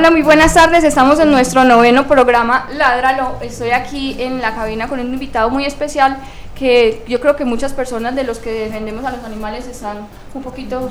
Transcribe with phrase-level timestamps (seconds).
[0.00, 0.82] Hola, muy buenas tardes.
[0.82, 3.34] Estamos en nuestro noveno programa Ládralo.
[3.42, 6.16] Estoy aquí en la cabina con un invitado muy especial
[6.58, 9.98] que yo creo que muchas personas de los que defendemos a los animales están
[10.32, 10.88] un poquito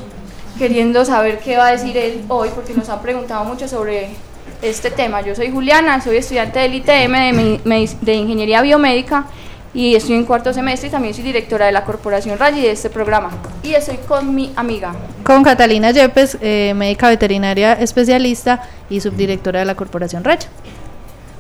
[0.60, 4.10] queriendo saber qué va a decir él hoy porque nos han preguntado mucho sobre
[4.62, 5.22] este tema.
[5.22, 9.26] Yo soy Juliana, soy estudiante del ITM de, de Ingeniería Biomédica
[9.74, 12.90] y estoy en cuarto semestre y también soy directora de la Corporación Rayi de este
[12.90, 13.30] programa.
[13.64, 14.94] Y estoy con mi amiga.
[15.24, 20.48] Con Catalina Yepes, eh, médica veterinaria especialista y subdirectora de la Corporación Rayi.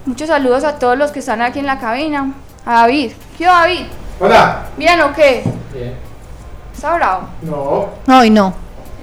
[0.05, 2.33] Muchos saludos a todos los que están aquí en la cabina.
[2.65, 3.11] A David.
[3.37, 3.85] ¿Qué va, David?
[4.19, 4.63] Hola.
[4.77, 5.43] ¿Bien o qué?
[5.73, 5.95] Bien.
[6.73, 7.27] ¿Está bravo?
[7.41, 7.89] No.
[8.19, 8.53] Hoy no.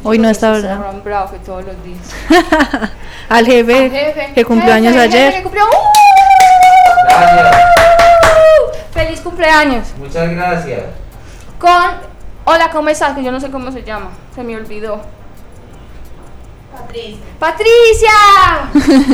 [0.05, 0.93] Hoy no está Está bravo.
[0.93, 1.99] más bravo que todos los días.
[3.29, 4.33] Al jefe, Al jefe.
[4.35, 5.35] que cumplió Jefe, años jefe ayer.
[5.35, 5.69] que cumplió- ¡Uh!
[7.09, 7.57] Gracias.
[9.37, 9.89] ¡Feliz cumpleaños!
[9.99, 10.83] Muchas gracias.
[11.59, 12.17] Con.
[12.45, 13.15] Hola, ¿cómo estás?
[13.15, 14.11] Que yo no sé cómo se llama.
[14.35, 15.01] Se me olvidó.
[16.73, 17.19] Patricia.
[17.39, 18.11] ¡Patricia!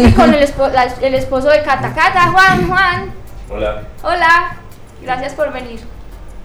[0.08, 1.92] y con el, espo- la- el esposo de Cata.
[1.94, 3.12] Cata, Juan, Juan.
[3.50, 3.82] Hola.
[4.02, 4.56] Hola.
[5.02, 5.80] Gracias por venir.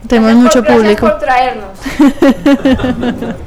[0.07, 1.05] Tenemos Gracias mucho por- público.
[1.05, 1.69] Gracias por traernos.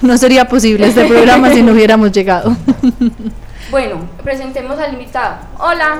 [0.00, 2.56] No sería posible este programa si no hubiéramos llegado.
[3.70, 5.36] Bueno, presentemos al invitado.
[5.58, 5.98] Hola.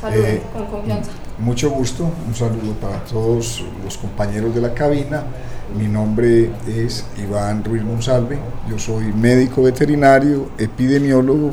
[0.00, 1.12] Saludos Eh, con confianza.
[1.42, 5.24] Mucho gusto, un saludo para todos los compañeros de la cabina.
[5.76, 8.38] Mi nombre es Iván Ruiz Monsalve,
[8.70, 11.52] yo soy médico veterinario, epidemiólogo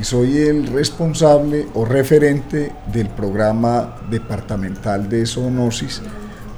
[0.00, 6.00] y soy el responsable o referente del programa departamental de zoonosis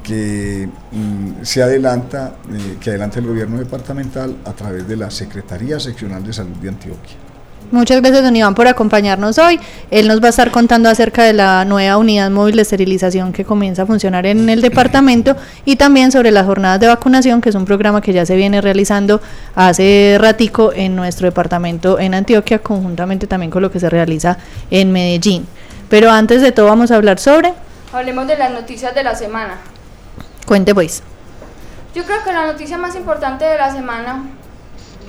[0.04, 5.80] que mm, se adelanta, eh, que adelanta el gobierno departamental a través de la Secretaría
[5.80, 7.29] Seccional de Salud de Antioquia.
[7.72, 9.60] Muchas gracias, don Iván, por acompañarnos hoy.
[9.92, 13.44] Él nos va a estar contando acerca de la nueva unidad móvil de esterilización que
[13.44, 17.54] comienza a funcionar en el departamento y también sobre las jornadas de vacunación, que es
[17.54, 19.20] un programa que ya se viene realizando
[19.54, 24.36] hace ratico en nuestro departamento en Antioquia, conjuntamente también con lo que se realiza
[24.72, 25.47] en Medellín.
[25.88, 27.54] Pero antes de todo vamos a hablar sobre,
[27.92, 29.59] Hablemos de las noticias de la semana.
[30.47, 31.03] cuente pues.
[31.94, 34.25] Yo creo que la noticia más importante de la semana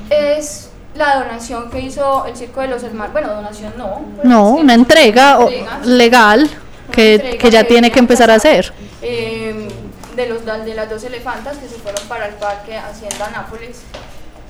[0.09, 3.13] es la donación que hizo el Circo de los Hermanos.
[3.13, 4.01] Bueno, donación no.
[4.15, 8.35] pues No, una entrega entregas, legal una que, entrega que ya tiene que empezar a
[8.35, 8.73] hacer.
[9.01, 9.67] eh,
[10.15, 13.83] de, los, de las dos elefantas que se fueron para el parque Hacienda Nápoles,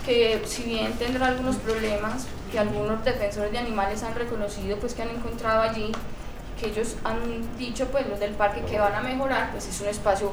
[0.06, 5.03] que si bien tendrá algunos problemas, que algunos defensores de animales han reconocido, pues que
[5.03, 5.91] han encontrado allí,
[6.59, 7.19] que ellos han
[7.57, 10.31] dicho, pues los del parque que van a mejorar, pues es un espacio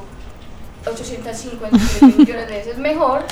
[0.89, 3.23] 853 millones de veces mejor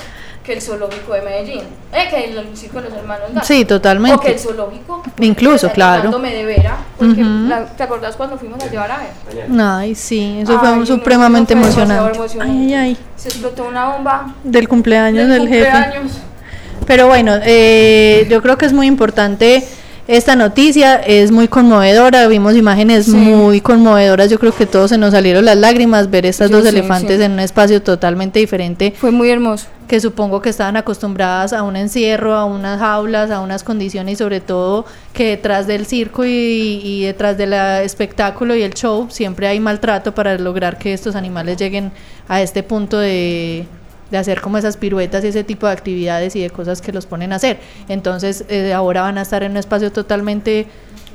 [0.43, 3.43] que el zoológico de Medellín, eh, que el circo de los hermanos Garza.
[3.53, 4.15] Sí, totalmente.
[4.15, 5.03] O que el zoológico.
[5.19, 6.09] Incluso, claro.
[6.17, 7.47] de vera, porque Ujú.
[7.49, 9.47] la- ¿te acordás cuando fuimos a llevar a ver?
[9.59, 12.09] Ay, sí, eso Ay, fue no, supremamente no, fue emocionante.
[12.11, 12.53] Ay, emocionante.
[12.53, 12.97] ay, ay.
[13.17, 15.69] Se explotó una bomba Del cumpleaños del del jefe.
[15.71, 16.11] cumpleaños.
[16.85, 19.67] Pero bueno, eh, yo creo que es muy importante
[20.07, 23.11] esta noticia, es muy conmovedora, vimos imágenes Sí.
[23.11, 26.63] muy conmovedoras, yo creo que todos se nos salieron las lágrimas ver estas Sí, dos
[26.63, 29.67] sí, elefantes en un espacio totalmente diferente Fue muy hermoso.
[29.87, 34.15] que supongo que estaban acostumbradas a un encierro, a unas jaulas, a unas condiciones y
[34.17, 36.29] sobre todo que detrás del circo y,
[36.83, 41.57] y detrás del espectáculo y el show siempre hay maltrato para lograr que estos animales
[41.57, 41.91] lleguen
[42.27, 43.65] a este punto de,
[44.11, 47.05] de hacer como esas piruetas y ese tipo de actividades y de cosas que los
[47.05, 47.57] ponen a hacer.
[47.89, 50.65] Entonces eh, ahora van a estar en un espacio totalmente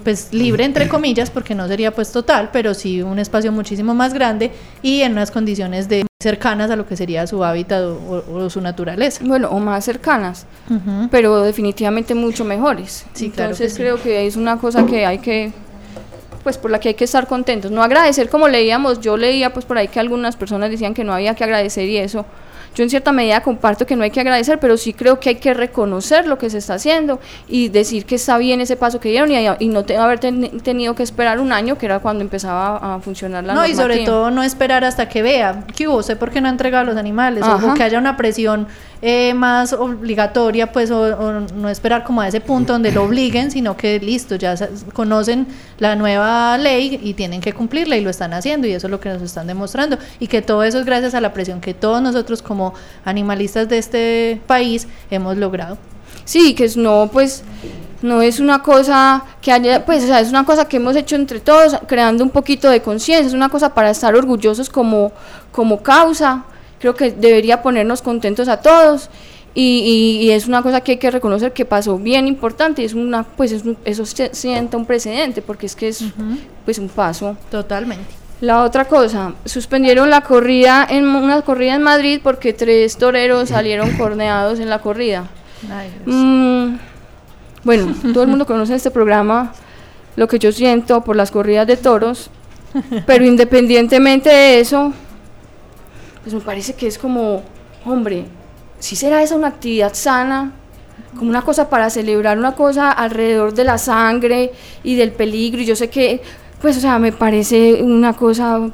[0.04, 4.12] pues libre entre comillas porque no sería pues total pero sí un espacio muchísimo más
[4.12, 4.50] grande
[4.82, 8.50] y en unas condiciones de cercanas a lo que sería su hábitat o, o- o
[8.50, 10.46] su naturaleza Bueno, o más cercanas,
[11.12, 13.04] pero definitivamente mucho mejores.
[13.12, 13.78] Sí, claro que Entonces sí.
[13.78, 15.52] creo que es una cosa que hay que
[16.42, 19.64] pues por la que hay que estar contentos, no agradecer como leíamos, yo leía pues
[19.64, 22.26] por ahí que algunas personas decían que no había que agradecer y eso,
[22.74, 25.34] yo en cierta medida comparto que no hay que agradecer, pero sí creo que hay
[25.36, 29.08] que reconocer lo que se está haciendo y decir que está bien ese paso que
[29.10, 32.22] dieron y, y no te- haber ten- tenido que esperar un año, que era cuando
[32.22, 36.02] empezaba a funcionar la no y sobre todo no esperar hasta que vea que hubo
[36.02, 38.66] sé por qué no ha entregado a los animales o- que haya una presión
[39.04, 43.50] eh, más obligatoria pues o, o no esperar como a ese punto donde lo obliguen
[43.50, 44.54] sino que listo ya
[44.92, 45.46] conocen
[45.78, 49.00] la nueva ley y tienen que cumplirla y lo están haciendo y eso es lo
[49.00, 49.98] que nos están demostrando.
[50.20, 52.74] Y que todo eso es gracias a la presión que todos nosotros como como
[53.04, 55.78] animalistas de este país hemos logrado.
[56.24, 57.42] Sí, que es no, pues
[58.02, 61.16] no es una cosa que haya, pues, o sea, es una cosa que hemos hecho
[61.16, 65.12] entre todos, creando un poquito de conciencia, es una cosa para estar orgullosos como,
[65.50, 66.44] como causa,
[66.78, 69.08] creo que debería ponernos contentos a todos.
[69.54, 72.94] Y, y, es una cosa que hay que reconocer que pasó bien importante y es
[72.94, 76.02] una pues es eso se sienta un precedente porque es que es
[76.64, 82.20] pues un paso totalmente la otra cosa suspendieron la corrida en una corrida en Madrid
[82.22, 85.30] porque tres toreros salieron corneados en la corrida.
[86.04, 86.76] Mm,
[87.62, 89.52] bueno todo el mundo conoce este programa
[90.16, 92.30] lo que yo siento por las corridas de toros
[93.06, 94.92] pero independientemente de eso
[96.22, 97.44] pues me parece que es como
[97.86, 98.26] hombre
[98.82, 100.50] si será esa una actividad sana,
[101.16, 104.50] como una cosa para celebrar una cosa alrededor de la sangre
[104.82, 105.62] y del peligro.
[105.62, 106.20] Y yo sé que,
[106.62, 108.70] pues, o sea, me parece una cosa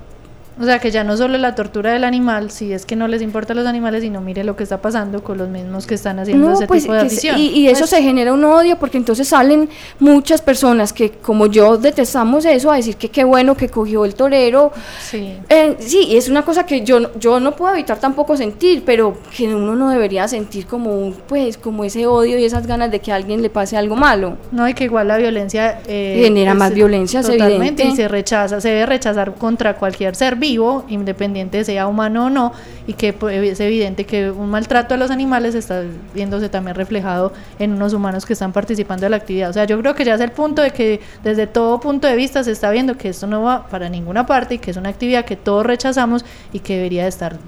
[0.61, 3.23] o sea, que ya no solo la tortura del animal, si es que no les
[3.23, 6.19] importa a los animales, sino mire lo que está pasando con los mismos que están
[6.19, 7.39] haciendo ese pues, tipo de acción.
[7.39, 9.69] Y, eso pues se genera un odio porque entonces salen
[10.01, 14.17] muchas personas que, como yo, detestamos eso, a decir que qué bueno que cogió el
[14.17, 14.73] torero.
[15.01, 15.35] Sí.
[15.49, 19.55] Eh, sí, es una cosa que yo, yo no puedo evitar tampoco sentir, pero que
[19.55, 23.15] uno no debería sentir como, pues, como ese odio y esas ganas de que a
[23.15, 24.37] alguien le pase algo malo.
[24.51, 25.83] No, y que igual la violencia...
[25.87, 30.48] Eh, genera más violencia, totalmente, y se rechaza, se debe rechazar contra cualquier ser vivo
[30.49, 32.53] independiente sea humano o no,
[32.87, 35.83] y que pues, es evidente que un maltrato a los animales está
[36.15, 39.51] viéndose también reflejado en unos humanos que están participando de la actividad.
[39.51, 42.17] O sea, yo creo que ya es el punto de que desde todo punto de
[42.17, 44.89] vista se está viendo que esto no va para ninguna parte y que es una
[44.89, 47.39] actividad que todos rechazamos y que debería estar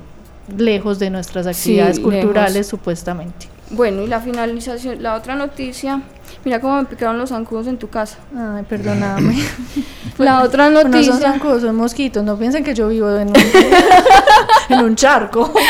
[0.56, 3.48] lejos de nuestras actividades culturales supuestamente.
[3.70, 6.02] Bueno, y la finalización, la otra noticia
[6.44, 8.18] Mira cómo me picaron los zancudos en tu casa.
[8.36, 9.36] Ay, perdóname.
[10.18, 11.12] La otra noticia.
[11.12, 12.22] No son zancudos, son mosquitos.
[12.24, 13.36] No piensen que yo vivo en un,
[14.68, 15.52] en un charco.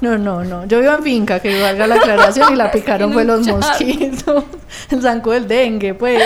[0.00, 0.64] No, no, no.
[0.66, 4.44] Yo vivo en finca, que valga la aclaración, y la picaron fue los mosquitos.
[4.90, 6.22] El zancudo del dengue, pues.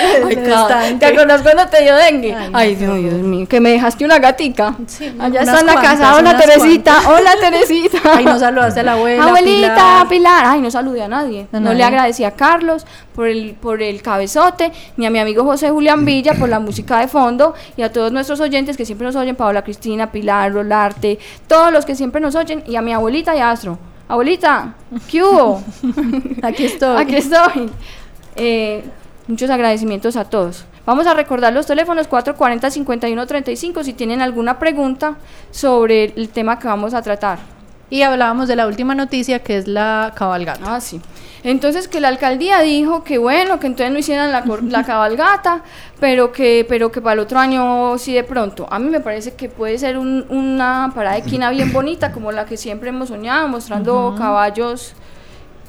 [0.99, 2.37] ¿Te acuerdas cuando te dio dengue?
[2.53, 4.75] Ay, Dios, mío, que me dejaste una gatica.
[4.87, 6.17] Sí, Allá está en la casa.
[6.17, 7.03] Hola, Teresita.
[7.09, 7.99] Hola, Teresita.
[8.17, 9.25] Ay, no saludaste a la abuela.
[9.25, 10.45] Abuelita, Pilar.
[10.45, 11.47] Ay, no saludé a nadie.
[11.53, 12.85] No, le agradecí a Carlos
[13.15, 16.99] por el, por el cabezote, ni a mi amigo José Julián Villa por la música
[16.99, 21.19] de fondo, y a todos nuestros oyentes que siempre nos oyen, Paola Cristina, Pilar, Rolarte,
[21.47, 23.51] todos los que siempre nos oyen, y a mi abuelita y a
[24.09, 24.75] Abuelita,
[25.11, 25.63] ¿qué hubo?
[26.43, 27.01] Aquí estoy.
[27.01, 27.71] Aquí estoy.
[28.37, 28.85] Eh,
[29.27, 30.65] muchos agradecimientos a todos.
[30.85, 35.17] Vamos a recordar los teléfonos 440-5135 si tienen alguna pregunta
[35.51, 37.39] sobre el tema que vamos a tratar.
[37.93, 40.77] Y hablábamos de la última noticia que es la cabalgata.
[40.77, 40.99] Ah, sí.
[41.45, 45.63] Entonces que la alcaldía dijo que bueno, que entonces no hicieran la, la, cabalgata,
[46.01, 48.67] pero que, pero que para el otro año sí de pronto.
[48.71, 52.47] A mí me parece que puede ser una parada de quina bien bonita, como la
[52.47, 54.95] que siempre hemos soñado, mostrando caballos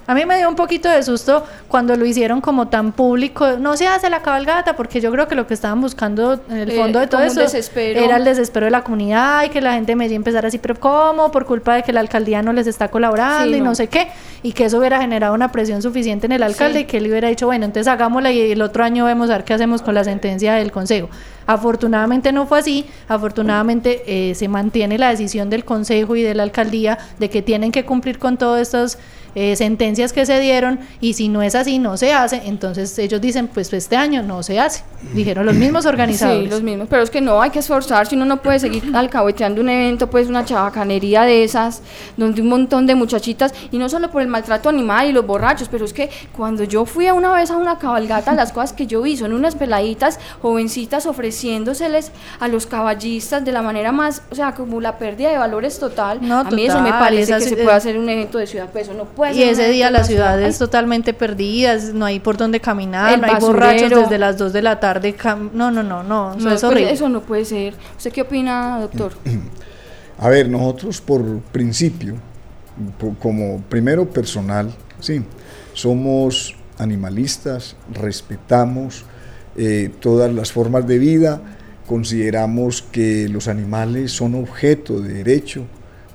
[0.05, 3.57] a mí me dio un poquito de susto cuando lo hicieron como tan público.
[3.57, 6.71] No se hace la cabalgata, porque yo creo que lo que estaban buscando en el
[6.71, 7.41] fondo de todo eso
[7.75, 10.57] era el desespero de la comunidad y que la gente me iba a empezar así,
[10.57, 11.31] pero ¿cómo?
[11.31, 13.75] Por culpa de que la alcaldía no les está colaborando y no.
[13.75, 14.07] sé qué.
[14.43, 17.29] Y que eso hubiera generado una presión suficiente en el alcalde y que él hubiera
[17.29, 20.03] dicho, bueno, entonces hagámosla y el otro año vemos a ver qué hacemos con la
[20.03, 21.09] sentencia del consejo.
[21.45, 26.43] Afortunadamente no fue así, afortunadamente eh, se mantiene la decisión del consejo y de la
[26.43, 28.97] alcaldía de que tienen que cumplir con todas estas
[29.35, 30.79] eh, sentencias que se dieron.
[31.01, 34.43] Y si no es así, no se hace, entonces ellos dicen, pues este año no
[34.43, 34.83] se hace.
[35.13, 36.43] Dijeron los mismos organizadores.
[36.43, 39.61] Sí, los mismos, pero es que no, hay que esforzarse, uno no puede seguir alcahueteando
[39.61, 41.81] un evento, pues una chabacanería de esas,
[42.15, 45.67] donde un montón de muchachitas, y no solo por el maltrato animal y los borrachos,
[45.67, 48.85] pero es que cuando yo fui a una vez a una cabalgata, las cosas que
[48.85, 54.35] yo vi son unas peladitas jovencitas ofreciéndoseles a los caballistas de la manera más, o
[54.35, 56.19] sea, como la pérdida de valores total.
[56.31, 58.95] a mí eso me parece que se puede hacer un evento de ciudad, pues eso
[58.95, 63.19] no puede y ese día la ciudad es totalmente perdida, no hay por dónde caminar,
[63.19, 65.15] no hay borrachos desde las 2 de la tarde.
[65.53, 66.91] No, no, no, no, eso es pues, horrible.
[66.91, 67.73] Eso no puede ser.
[67.97, 69.13] ¿Usted qué opina, doctor?
[70.19, 72.15] A ver, nosotros por principio,
[73.19, 75.23] como primero personal, sí,
[75.73, 79.05] somos animalistas, respetamos
[79.57, 81.41] eh, todas las formas de vida,
[81.87, 85.65] consideramos que los animales son objeto de derecho,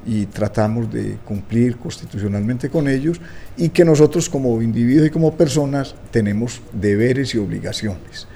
[0.09, 3.21] y tratamos de cumplir constitucionalmente con ellos
[3.59, 8.26] y que nosotros como individuos y como personas tenemos deberes y obligaciones.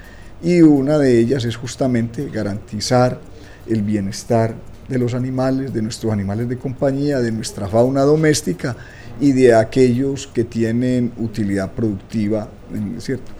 [0.43, 3.19] Y una de ellas es justamente garantizar
[3.67, 4.53] el bienestar
[4.87, 8.75] de los animales, de nuestros animales de compañía, de nuestra fauna doméstica
[9.19, 12.49] y de aquellos que tienen utilidad productiva,
[12.99, 13.31] ¿cierto?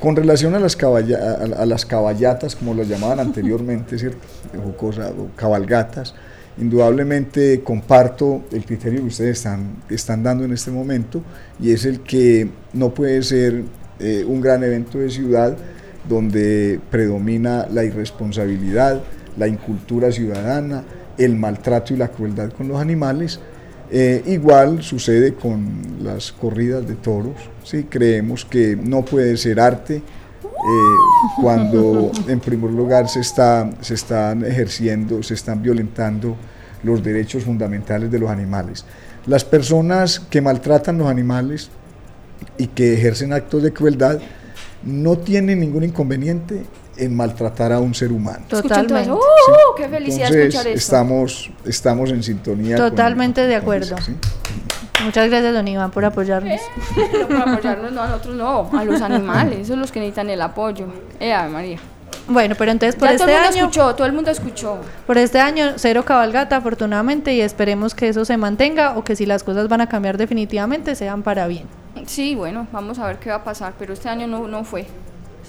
[0.00, 4.26] Con relación a las, a, las caballatas, como las llamaban anteriormente, ¿cierto?
[4.66, 6.14] O, cosa, o cabalgatas,
[6.60, 11.22] Indudablemente comparto el criterio que ustedes están, están dando en este momento
[11.60, 13.62] y es el que no puede ser
[14.00, 15.56] eh, un gran evento de ciudad
[16.08, 19.00] donde predomina la irresponsabilidad,
[19.36, 20.82] la incultura ciudadana,
[21.16, 23.38] el maltrato y la crueldad con los animales.
[23.90, 27.36] Eh, igual sucede con las corridas de toros.
[27.64, 27.84] ¿sí?
[27.88, 30.02] Creemos que no puede ser arte eh,
[31.40, 36.36] cuando en primer lugar se, está, se están ejerciendo, se están violentando
[36.82, 38.84] los derechos fundamentales de los animales.
[39.26, 41.70] Las personas que maltratan los animales
[42.56, 44.20] y que ejercen actos de crueldad
[44.84, 46.62] no tienen ningún inconveniente
[46.98, 48.44] en maltratar a un ser humano.
[48.48, 49.10] Totalmente.
[49.10, 49.18] ¡Uh!
[49.76, 50.76] ¡Qué felicidad escuchar eso!
[50.76, 52.76] Estamos, estamos en sintonía.
[52.76, 53.96] Totalmente de acuerdo.
[55.04, 56.60] Muchas gracias, don Iván, por apoyarnos.
[56.98, 60.30] Eh, por apoyarnos, no, a nosotros no, a los animales, esos son los que necesitan
[60.30, 60.86] el apoyo.
[61.20, 61.78] Eh, María.
[62.26, 63.58] Bueno, pero entonces por este todo el mundo año.
[63.58, 64.78] escuchó, todo el mundo escuchó.
[65.06, 69.24] Por este año, cero cabalgata, afortunadamente, y esperemos que eso se mantenga o que si
[69.24, 71.66] las cosas van a cambiar definitivamente sean para bien.
[72.06, 74.86] Sí, bueno, vamos a ver qué va a pasar, pero este año no, no fue.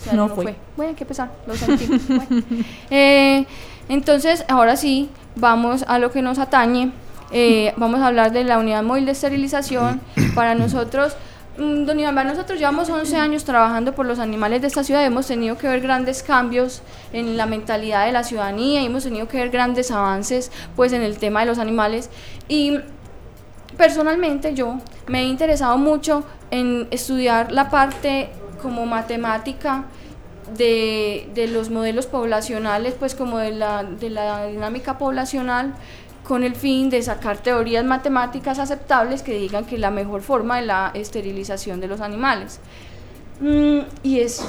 [0.03, 0.55] Este No año fue.
[0.77, 1.87] Bueno, que pesar, lo sentí.
[2.07, 2.43] Bueno.
[2.89, 3.45] Eh,
[3.89, 6.91] entonces, ahora sí, vamos a lo que nos atañe.
[7.31, 10.01] Eh, vamos a hablar de la unidad móvil de esterilización.
[10.35, 11.15] Para nosotros,
[11.57, 15.03] mm, don Iván, nosotros llevamos 11 años trabajando por los animales de esta ciudad.
[15.03, 16.81] Hemos tenido que ver grandes cambios
[17.13, 21.01] en la mentalidad de la ciudadanía y hemos tenido que ver grandes avances pues, en
[21.01, 22.09] el tema de los animales.
[22.47, 22.79] Y
[23.77, 24.77] personalmente yo
[25.07, 28.29] me he interesado mucho en estudiar la parte
[28.61, 29.85] como matemática
[30.55, 35.73] de, de los modelos poblacionales, pues como de la, de la dinámica poblacional,
[36.23, 40.65] con el fin de sacar teorías matemáticas aceptables que digan que la mejor forma de
[40.67, 42.59] la esterilización de los animales.
[43.39, 44.43] Mm, y es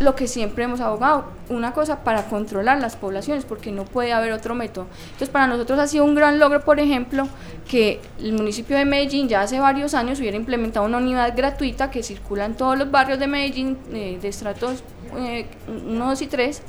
[0.00, 4.32] lo que siempre hemos abogado, una cosa para controlar las poblaciones, porque no puede haber
[4.32, 4.86] otro método.
[5.04, 7.26] Entonces, para nosotros ha sido un gran logro, por ejemplo,
[7.68, 12.02] que el municipio de Medellín ya hace varios años hubiera implementado una unidad gratuita que
[12.02, 16.62] circula en todos los barrios de Medellín, eh, de estratos 1, 2 y 3,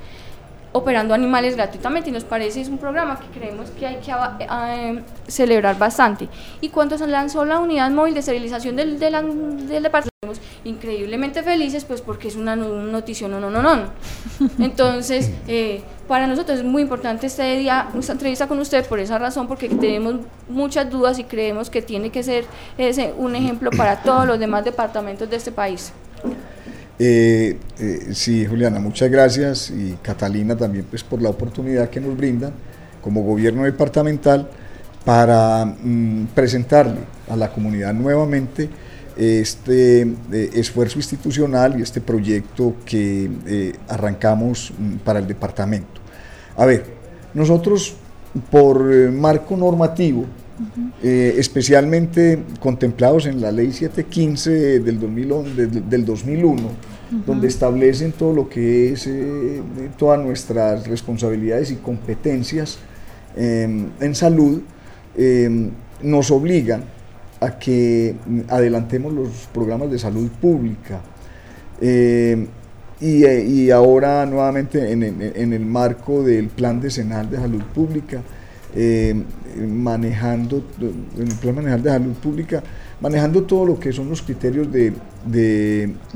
[0.72, 4.38] operando animales gratuitamente y nos parece es un programa que creemos que hay que ava-
[4.40, 6.28] eh, celebrar bastante.
[6.62, 9.14] Y cuando se lanzó la unidad móvil de esterilización del, del,
[9.68, 10.10] del departamento,
[10.64, 13.84] increíblemente felices pues porque es una no- noticia no, no, no, no.
[14.60, 19.18] Entonces, eh, para nosotros es muy importante este día, esta entrevista con usted por esa
[19.18, 20.16] razón, porque tenemos
[20.48, 22.46] muchas dudas y creemos que tiene que ser
[22.78, 25.94] ese un ejemplo para todos los demás departamentos de este país.
[27.01, 32.18] Eh, eh, sí, Juliana, muchas gracias y Catalina también pues por la oportunidad que nos
[32.18, 32.51] brindan
[33.01, 34.50] como gobierno departamental
[35.06, 38.68] para mm, presentarle a la comunidad nuevamente
[39.15, 46.01] este eh, esfuerzo institucional y este proyecto que arrancamos mm, para el departamento.
[46.58, 46.84] A ver,
[47.34, 47.96] nosotros
[48.51, 50.25] por marco normativo,
[51.04, 56.62] eh, especialmente contemplados en la ley 715 del, 2011, del, del 2001,
[57.25, 59.62] donde establecen todo lo que es eh,
[59.98, 62.78] todas nuestras responsabilidades y competencias
[63.36, 64.62] eh, en salud,
[65.18, 65.70] eh,
[66.04, 66.84] nos obligan
[67.39, 68.16] a que
[68.50, 71.01] adelantemos los programas de salud pública.
[73.01, 77.62] Y, eh, y ahora nuevamente en, en- en el marco del plan decenal de salud
[77.74, 78.22] pública,
[78.76, 79.24] eh,
[79.68, 80.64] manejando,
[81.18, 82.64] en el plan de salud pública,
[83.02, 84.94] manejando todo lo que son los criterios de,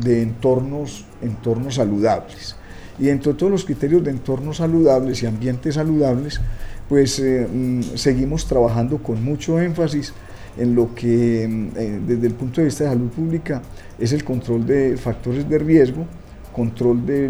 [0.06, 2.56] entornos, entornos saludables.
[3.00, 6.40] Y dentro de todos los criterios de entornos saludables y ambientes saludables,
[6.88, 10.14] pues eh, mm, seguimos trabajando con mucho énfasis
[10.58, 13.62] en lo que mm, eh, desde el punto de vista de salud pública
[13.98, 16.06] es el control de factores de riesgo,
[16.52, 17.30] control de,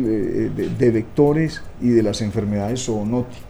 [0.50, 3.43] de- de vectores y de las enfermedades zoonóticas.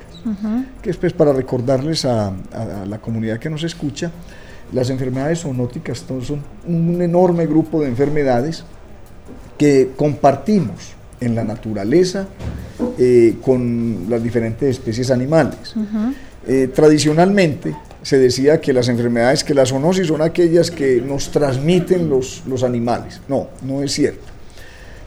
[0.82, 4.12] Que es pues para recordarles a, a- a la comunidad que nos escucha,
[4.72, 8.63] las enfermedades zoonóticas son un enorme grupo de enfermedades
[9.58, 12.27] que compartimos en la naturaleza
[12.98, 15.75] eh, con las diferentes especies animales.
[16.48, 22.10] Eh, tradicionalmente se decía que las enfermedades, que las zoonosis son aquellas que nos transmiten
[22.10, 23.22] los, los animales.
[23.30, 24.32] No, no es cierto.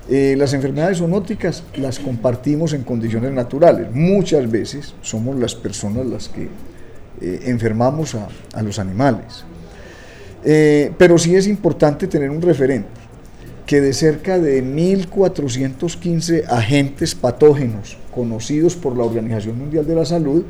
[0.09, 3.89] Eh, las enfermedades zoonóticas las compartimos en condiciones naturales.
[3.93, 6.49] Muchas veces somos las personas las que
[7.21, 9.45] eh, enfermamos a, a los animales.
[10.45, 12.89] Eh, pero sí es importante tener un referente,
[13.67, 20.45] que de cerca de 1.415 agentes patógenos conocidos por la Organización Mundial de la Salud,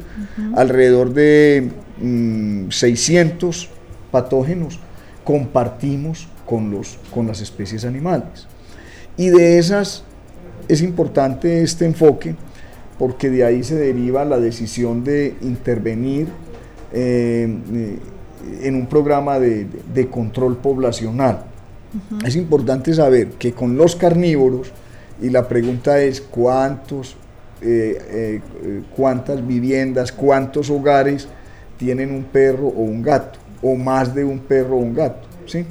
[0.55, 3.71] alrededor de mm, 600
[4.11, 4.79] patógenos
[5.25, 8.47] compartimos con, los, con las especies animales.
[9.17, 10.05] Y de esas
[10.69, 12.35] es importante este enfoque
[12.99, 16.29] porque de ahí se deriva la decisión de intervenir
[16.93, 21.45] en un programa de, control poblacional.
[22.25, 24.73] Es importante saber que con los carnívoros,
[25.21, 27.17] y la pregunta es cuántos,
[28.95, 31.29] cuántas viviendas, cuántos hogares
[31.77, 35.27] tienen un perro o un gato, o más de un perro o un gato.
[35.47, 35.65] ¿sí?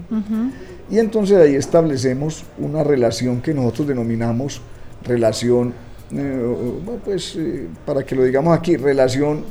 [0.89, 4.61] Y entonces ahí establecemos una relación que nosotros denominamos
[5.03, 5.73] relación,
[6.11, 9.43] eh, pues eh, para que lo digamos aquí, relación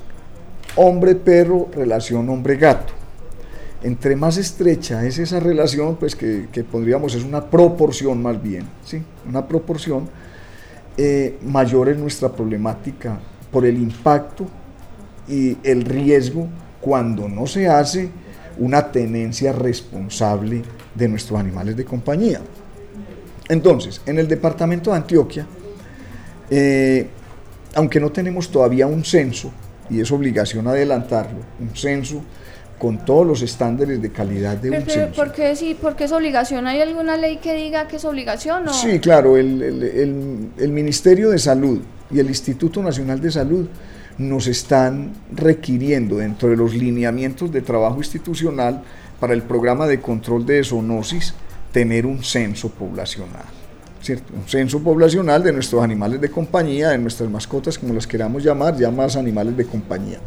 [0.77, 2.93] hombre-perro, relación hombre-gato.
[3.83, 8.65] Entre más estrecha es esa relación, pues que, que pondríamos, es una proporción más bien,
[8.85, 9.03] ¿sí?
[9.29, 10.09] Una proporción,
[10.97, 13.19] eh, mayor es nuestra problemática
[13.51, 14.47] por el impacto
[15.29, 16.49] y el riesgo
[16.81, 18.09] cuando no se hace
[18.59, 20.63] una tenencia responsable
[20.95, 22.41] de nuestros animales de compañía.
[23.49, 25.47] Entonces, en el departamento de Antioquia,
[26.51, 27.09] eh,
[27.75, 29.53] aunque no tenemos todavía un censo,
[29.91, 32.23] y es obligación adelantarlo, un censo
[32.79, 35.15] con todos los estándares de calidad de un censo.
[35.15, 36.67] ¿Por qué, sí, es obligación?
[36.67, 38.65] ¿Hay alguna ley que diga que es obligación?
[38.73, 43.69] Sí, claro, el, el Ministerio de Salud y el Instituto Nacional de Salud
[44.19, 48.83] nos están requiriendo dentro de los lineamientos de trabajo institucional
[49.21, 51.35] para el programa de control de zoonosis
[51.73, 53.45] tener un censo poblacional.
[54.03, 54.33] ¿cierto?
[54.35, 58.77] Un censo poblacional de nuestros animales de compañía, de nuestras mascotas, como las queramos llamar,
[58.77, 60.19] ya más animales de compañía.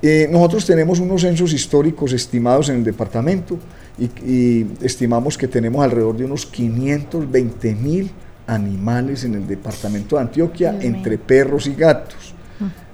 [0.00, 3.58] Eh, nosotros tenemos unos censos históricos estimados en el departamento
[3.98, 8.10] y, estimamos que tenemos alrededor de unos 520 mil
[8.46, 12.34] animales en el departamento de Antioquia, entre perros y gatos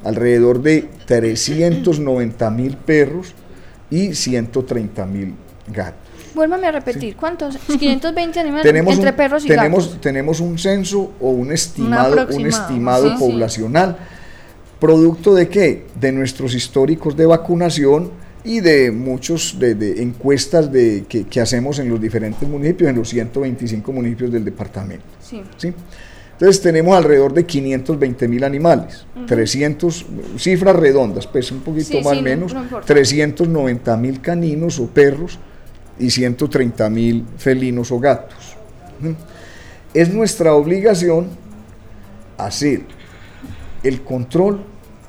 [0.05, 3.35] alrededor de 390 mil perros
[3.91, 5.35] y 130 mil
[5.69, 6.09] gatos.
[6.35, 7.57] Vuélvame a repetir, ¿cuántos?
[7.57, 10.01] 520 animales entre perros y tenemos, gatos.
[10.01, 13.99] Tenemos un censo o un estimado, un estimado poblacional.
[14.79, 15.87] ¿Producto de qué?
[15.99, 18.13] De nuestros históricos de vacunación
[18.45, 23.09] y de muchos de, encuestas de, que, que, hacemos en los diferentes municipios, en los
[23.09, 25.05] 125 municipios del departamento.
[25.21, 25.43] Sí.
[26.39, 32.23] Entonces tenemos alrededor de 520 mil animales, 300, cifras redondas, pues un poquito más o
[32.23, 32.55] menos,
[32.87, 35.37] 390 mil caninos o perros
[35.99, 38.57] y 130 mil felinos o gatos.
[39.93, 41.27] Es nuestra obligación
[42.37, 42.83] hacer
[43.83, 44.61] el control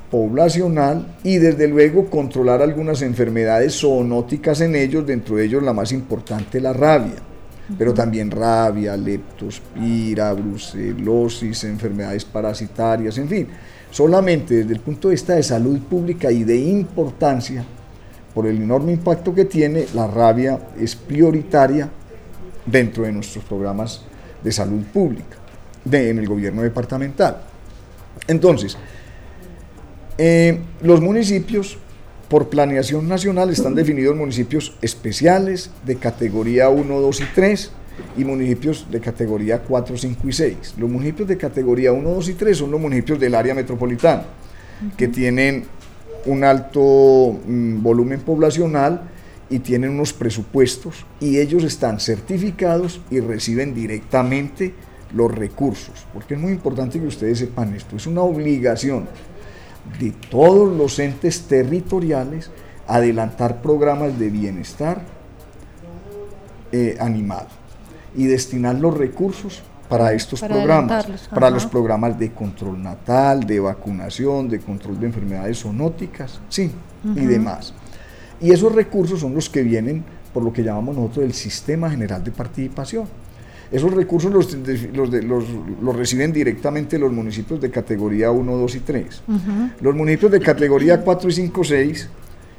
[0.10, 5.92] poblacional y desde luego controlar algunas enfermedades zoonóticas en ellos, dentro de ellos la más
[5.92, 7.29] importante la rabia
[7.78, 13.48] pero también rabia, leptospira, brucelosis, enfermedades parasitarias, en fin.
[13.92, 17.64] Solamente desde el punto de vista de salud pública y de importancia,
[18.34, 21.90] por el enorme impacto que tiene, la rabia es prioritaria
[22.66, 24.02] dentro de nuestros programas
[24.44, 25.38] de salud pública
[25.92, 27.42] en el gobierno departamental.
[28.28, 28.78] Entonces,
[30.18, 31.78] eh, los municipios
[32.30, 37.72] por planeación nacional están definidos municipios especiales de categoría 1, 2 y 3
[38.18, 40.76] y municipios de categoría 4, 5 y 6.
[40.78, 44.26] Los municipios de categoría 1, 2 y 3 son los municipios del área metropolitana,
[44.96, 45.66] que tienen
[46.26, 49.02] un alto mm, volumen poblacional
[49.50, 54.74] y tienen unos presupuestos y ellos están certificados y reciben directamente
[55.14, 59.08] los recursos, porque es muy importante que ustedes sepan esto, es una obligación
[60.00, 62.52] de todos los entes territoriales
[62.88, 65.02] adelantar programas de bienestar
[66.72, 67.48] eh, animal
[68.16, 74.48] y destinar los recursos para estos programas, para los programas de control natal, de vacunación,
[74.48, 76.72] de control de enfermedades zoonóticas, sí,
[77.16, 77.74] y demás.
[78.40, 82.24] Y esos recursos son los que vienen por lo que llamamos nosotros el Sistema General
[82.24, 83.06] de Participación.
[83.72, 84.58] Esos recursos los,
[84.94, 89.22] los, reciben directamente los municipios de categoría 1, 2 y 3.
[89.82, 92.10] Los municipios de categoría 4 y 5, 6,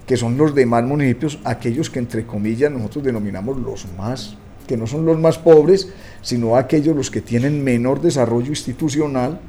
[0.07, 4.37] que son los demás municipios, aquellos que entre comillas nosotros denominamos los más,
[4.69, 5.93] que no son los más pobres,
[6.23, 9.41] sino aquellos los que tienen menor desarrollo institucional,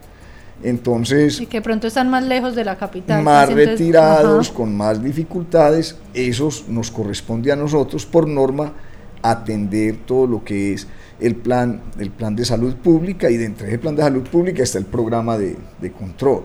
[0.64, 1.42] entonces...
[1.42, 3.24] Y que pronto están más lejos de la capital.
[3.24, 8.74] Más retirados, con más dificultades, esos nos corresponde a nosotros por norma
[9.22, 10.88] atender todo lo que es
[11.22, 14.64] el plan, el plan de salud pública y dentro de ese plan de salud pública
[14.64, 15.56] está el programa de,
[15.98, 16.44] control.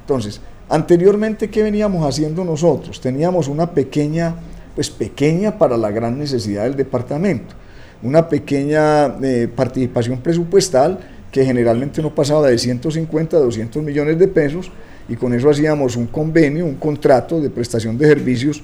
[0.00, 3.00] Entonces, anteriormente, ¿qué veníamos haciendo nosotros?
[3.00, 4.34] Teníamos una pequeña,
[4.74, 7.54] pues pequeña para la gran necesidad del departamento,
[8.02, 10.98] una pequeña eh, participación presupuestal
[11.30, 14.72] que generalmente no pasaba de 150 a 200 millones de pesos
[15.08, 18.62] y con eso hacíamos un convenio, un contrato de prestación de servicios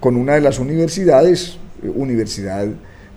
[0.00, 2.66] con una de las universidades, eh, Universidad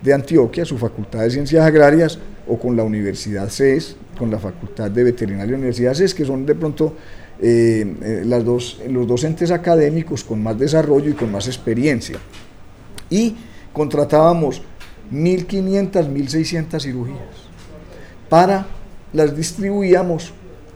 [0.01, 4.91] de Antioquia, su Facultad de Ciencias Agrarias, o con la Universidad CES, con la Facultad
[4.91, 6.95] de Veterinaria la Universidad es que son de pronto
[7.41, 12.17] eh, eh, las dos, los académicos con más desarrollo y con más experiencia.
[13.09, 13.35] Y
[13.71, 14.61] contratábamos
[15.11, 17.17] 1.500, 1.600 cirugías
[18.27, 18.67] para
[19.13, 20.33] las distribuíamos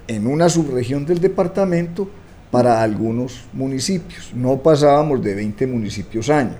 [0.08, 2.08] en una subregión del departamento
[2.50, 4.32] para algunos municipios.
[4.34, 6.56] No pasábamos de 20 municipios año.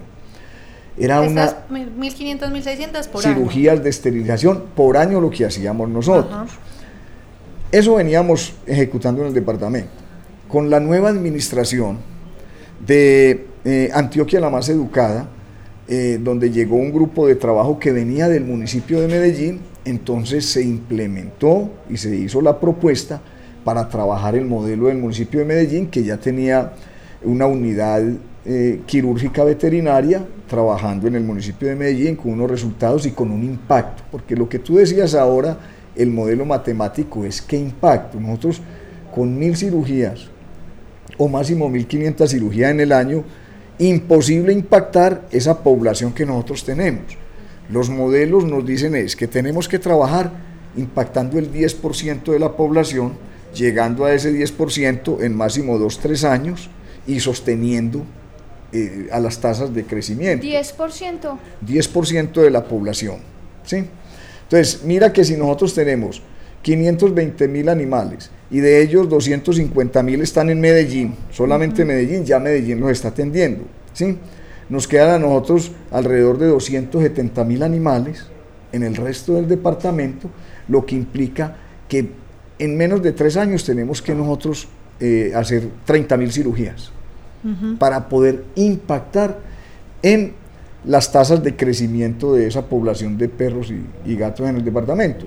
[0.98, 6.52] Era una 1500, 1600 por cirugías de esterilización por año lo que hacíamos nosotros.
[7.72, 9.90] Eso veníamos ejecutando en el departamento.
[10.48, 11.98] Con la nueva administración
[12.86, 15.28] de eh, Antioquia la más educada,
[15.88, 20.62] eh, donde llegó un grupo de trabajo que venía del municipio de Medellín, entonces se
[20.62, 23.22] implementó y se hizo la propuesta
[23.64, 26.74] para trabajar el modelo del municipio de Medellín, que ya tenía
[27.24, 28.04] una unidad
[28.46, 33.44] eh, quirúrgica veterinaria trabajando en el municipio de Medellín con unos resultados y con un
[33.44, 35.58] impacto, porque lo que tú decías ahora,
[35.96, 38.20] el modelo matemático es qué impacto.
[38.20, 38.62] Nosotros
[39.16, 40.28] con mil cirugías
[41.18, 43.24] o máximo 1500 cirugías en el año,
[43.80, 47.18] imposible impactar esa población que nosotros tenemos.
[47.70, 50.32] Los modelos nos dicen es que tenemos que trabajar
[50.76, 53.14] impactando el 10% de la población,
[53.54, 56.70] llegando a ese 10% en máximo 2-3 años
[57.08, 58.04] y sosteniendo
[58.76, 60.44] eh, a las tasas de crecimiento.
[60.44, 61.38] 10%.
[61.64, 63.18] 10% de la población.
[63.64, 63.86] ¿sí?
[64.44, 66.24] Entonces, mira que si nosotros tenemos
[66.64, 72.80] 520 mil animales y de ellos 250 mil están en Medellín, solamente Medellín, ya Medellín
[72.80, 73.66] los está atendiendo.
[73.94, 74.18] ¿sí?
[74.70, 78.26] Nos quedan a nosotros alrededor de 270 mil animales
[78.72, 80.32] en el resto del departamento,
[80.68, 81.58] lo que implica
[81.88, 82.10] que
[82.58, 84.68] en menos de tres años tenemos que nosotros
[85.00, 86.92] eh, hacer 30 mil cirugías
[87.78, 89.38] para poder impactar
[90.02, 90.34] en
[90.86, 93.72] las tasas de crecimiento de esa población de perros
[94.06, 95.26] y, gatos en el departamento.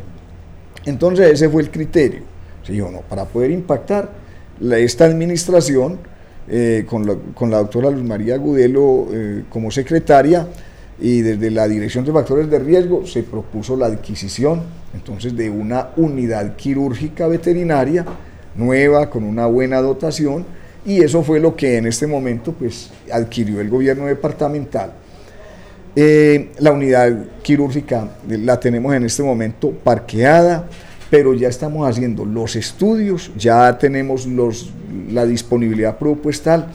[0.84, 2.22] Entonces ese fue el criterio.
[2.62, 4.10] Se dijo, no, para poder impactar,
[4.60, 5.98] esta administración,
[6.48, 10.46] eh, con, la, doctora Luz María Gudelo eh, como secretaria,
[10.98, 14.62] y desde la Dirección de Factores de Riesgo se propuso la adquisición
[14.96, 18.04] entonces de una unidad quirúrgica veterinaria
[18.54, 20.46] nueva, con una buena dotación,
[20.86, 24.92] y eso fue lo que en este momento pues, adquirió el gobierno departamental.
[25.94, 30.68] Eh, la unidad quirúrgica la tenemos en este momento parqueada,
[31.10, 34.70] pero ya estamos haciendo los estudios, ya tenemos los,
[35.10, 36.68] la disponibilidad propuestal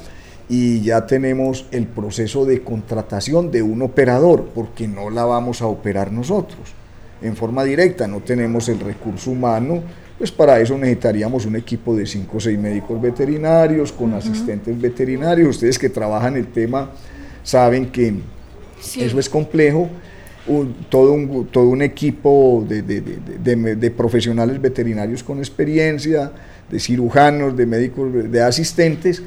[0.49, 5.67] y ya tenemos el proceso de contratación de un operador, porque no la vamos a
[5.67, 6.73] operar nosotros
[7.21, 9.83] en forma directa, no tenemos el recurso humano
[10.21, 15.55] pues para eso necesitaríamos un equipo de 5 o 6 médicos veterinarios, con asistentes veterinarios.
[15.55, 16.91] Ustedes que trabajan el tema
[17.41, 18.13] saben que
[18.99, 19.89] eso es complejo.
[20.89, 26.31] todo, un, todo un equipo de, profesionales veterinarios con experiencia,
[26.69, 29.23] de cirujanos, de médicos, de asistentes,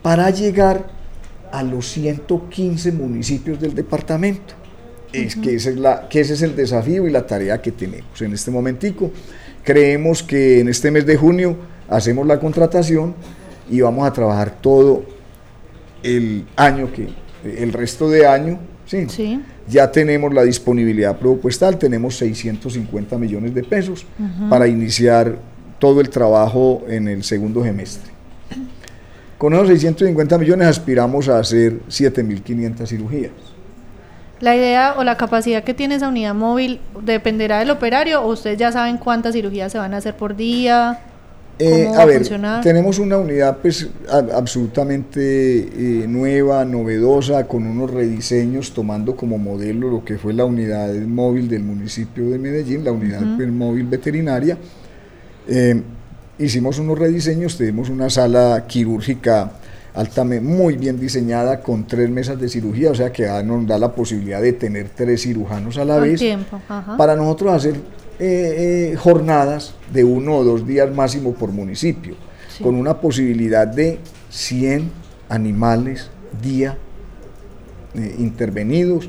[0.00, 0.86] para llegar
[1.50, 4.54] a los 115 municipios del departamento.
[5.12, 8.22] Es que, ese es la, que ese es el desafío y la tarea que tenemos
[8.22, 9.10] en este momentico.
[9.66, 11.56] Creemos que en este mes de junio
[11.88, 13.16] hacemos la contratación
[13.68, 15.02] y vamos a trabajar todo
[16.04, 17.08] el año que,
[17.44, 19.42] el resto de año, ¿sí?
[19.68, 24.06] Ya tenemos la disponibilidad propuestal, tenemos 650 millones de pesos
[24.48, 25.36] para iniciar
[25.80, 28.12] todo el trabajo en el segundo semestre.
[29.36, 33.32] Con esos 650 millones aspiramos a hacer 7.500 cirugías.
[34.40, 38.58] La idea o la capacidad que tiene esa unidad móvil dependerá del operario o ustedes
[38.58, 41.00] ya saben cuántas cirugías se van a hacer por día.
[41.58, 42.22] Eh, a ver,
[42.62, 50.04] tenemos una unidad pues absolutamente eh, nueva, novedosa, con unos rediseños, tomando como modelo lo
[50.04, 54.58] que fue la unidad móvil del municipio de Medellín, la unidad pues, móvil veterinaria.
[55.48, 55.80] Eh,
[56.38, 59.52] hicimos unos rediseños, tenemos una sala quirúrgica
[59.96, 63.92] altamente, muy bien diseñada con tres mesas de cirugía, o sea que nos da la
[63.92, 66.22] posibilidad de tener tres cirujanos a la vez
[66.98, 67.76] para nosotros hacer
[68.18, 72.14] eh, eh, jornadas de uno o dos días máximo por municipio,
[72.62, 73.98] con una posibilidad de
[74.30, 74.90] 100
[75.30, 76.10] animales
[76.42, 76.76] día
[77.94, 79.08] eh, intervenidos.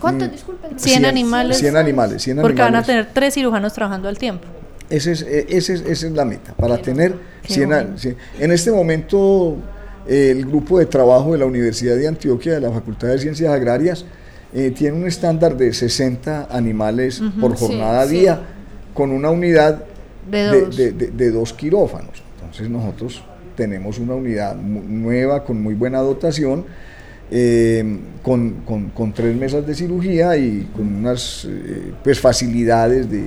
[0.00, 0.28] ¿Cuántos?
[0.28, 0.78] Mm, Disculpen.
[0.78, 1.58] 100, animales.
[1.58, 2.22] 100 animales.
[2.22, 4.46] 100 porque van a tener tres cirujanos trabajando al tiempo.
[4.90, 7.16] Ese es, esa es la meta, para tener
[7.48, 9.56] 100, 100, En este momento
[10.06, 14.04] el grupo de trabajo de la Universidad de Antioquia, de la Facultad de Ciencias Agrarias,
[14.52, 18.40] eh, tiene un estándar de 60 animales por jornada día,
[18.92, 19.84] con una unidad
[20.30, 21.52] de dos.
[21.52, 22.22] quirófanos.
[22.40, 23.24] Entonces nosotros
[23.56, 26.64] tenemos una unidad nueva con muy buena dotación,
[27.30, 33.24] eh, con, tres mesas de cirugía y con unas eh, pues facilidades de,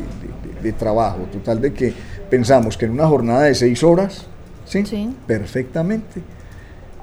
[0.64, 1.94] de trabajo, total de que
[2.30, 4.28] pensamos que en una jornada de seis horas,
[4.66, 4.84] ¿sí?
[5.26, 6.22] Perfectamente.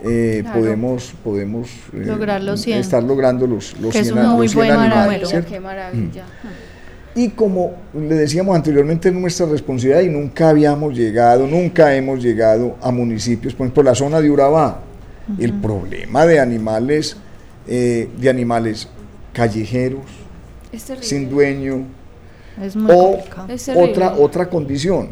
[0.07, 2.79] Eh, podemos podemos eh, Lograr los 100.
[2.79, 5.35] estar logrando los, los, 100, animales.
[5.49, 6.25] Qué maravilla.
[6.25, 6.65] Mm.
[7.17, 12.77] Y como le decíamos anteriormente, es nuestra responsabilidad y nunca habíamos llegado, nunca hemos llegado
[12.83, 14.81] a municipios, por ejemplo, la zona de Urabá,
[15.39, 17.17] el problema de animales,
[17.69, 18.89] eh, de animales
[19.33, 20.03] callejeros,
[21.01, 21.85] sin dueño,
[22.89, 23.23] o
[23.77, 25.11] otra, otra condición,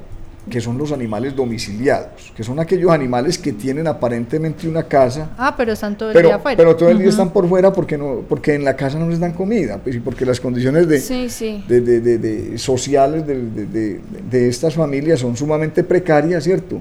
[0.51, 5.31] que son los animales domiciliados, que son aquellos animales que tienen aparentemente una casa.
[5.39, 6.57] Ah, pero están todo el día afuera.
[6.57, 9.21] Pero todo el día están por fuera porque no, porque en la casa no les
[9.21, 11.01] dan comida, pues, y porque las condiciones de,
[11.69, 16.81] de, sociales de, estas familias son sumamente precarias, ¿cierto?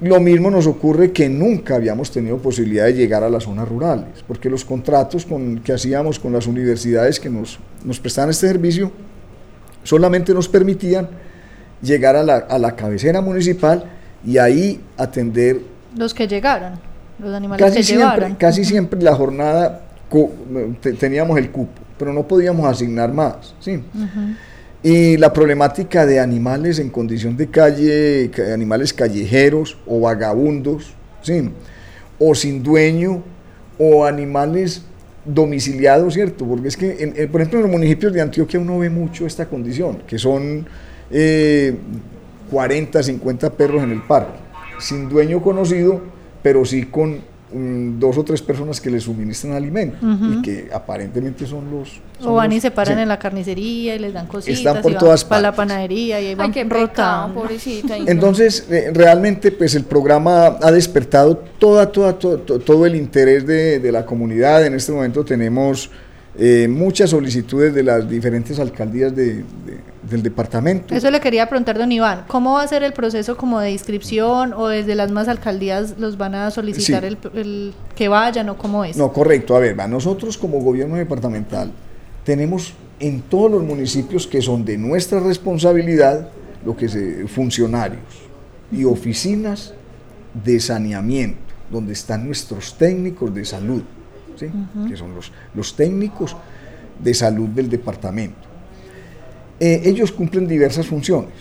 [0.00, 4.24] Lo mismo nos ocurre que nunca habíamos tenido posibilidad de llegar a las zonas rurales,
[4.26, 8.90] porque los contratos con, que hacíamos con las universidades que nos, nos prestaban este servicio
[9.82, 11.08] solamente nos permitían
[11.82, 13.84] llegar a la, a la cabecera municipal
[14.26, 15.60] y ahí atender...
[15.96, 16.78] Los que llegaran,
[17.18, 19.82] los animales casi que siempre, Casi siempre la jornada
[20.98, 23.54] teníamos el cupo, pero no podíamos asignar más.
[23.60, 23.82] ¿sí?
[24.82, 31.50] Y la problemática de animales en condición de calle, animales callejeros o vagabundos, ¿sí?
[32.18, 33.22] o sin dueño,
[33.78, 34.82] o animales
[35.24, 36.46] domiciliados, ¿cierto?
[36.46, 40.02] Porque es que, por ejemplo, en los municipios de Antioquia uno ve mucho esta condición,
[40.06, 40.66] que son
[41.10, 44.38] 40, eh, 50 perros en el parque,
[44.78, 46.00] sin dueño conocido,
[46.42, 51.68] pero sí con dos o tres personas que le suministran alimento y que aparentemente son
[51.70, 52.00] los...
[52.24, 54.58] o van y se paran en la carnicería y les dan cositas.
[54.58, 57.48] Están por todas Para la panadería y ahí van rotando.
[58.06, 63.92] Entonces, eh, realmente pues el programa ha despertado toda, toda, todo el interés de, de
[63.92, 64.64] la comunidad.
[64.64, 65.90] En este momento tenemos
[66.42, 69.44] eh, muchas solicitudes de las diferentes alcaldías de,
[70.08, 70.94] del departamento.
[70.94, 74.54] Eso le quería preguntar, don Iván, ¿cómo va a ser el proceso como de inscripción
[74.54, 78.96] o desde las más alcaldías los van a solicitar el, que vayan o cómo es?
[78.96, 79.54] No, correcto.
[79.54, 81.72] A ver, nosotros como gobierno departamental
[82.24, 86.30] tenemos en todos los municipios que son de nuestra responsabilidad
[86.64, 86.96] lo que es
[87.30, 88.00] funcionarios
[88.72, 89.74] y oficinas
[90.42, 93.82] de saneamiento, donde están nuestros técnicos de salud
[94.88, 96.36] que son los, los técnicos
[97.02, 98.48] de salud del departamento.
[99.58, 101.34] Eh, ellos cumplen diversas funciones.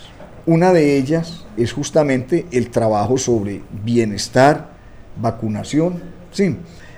[0.46, 4.72] Una de ellas es justamente el trabajo sobre bienestar,
[5.16, 6.02] vacunación.
[6.32, 6.56] Sí.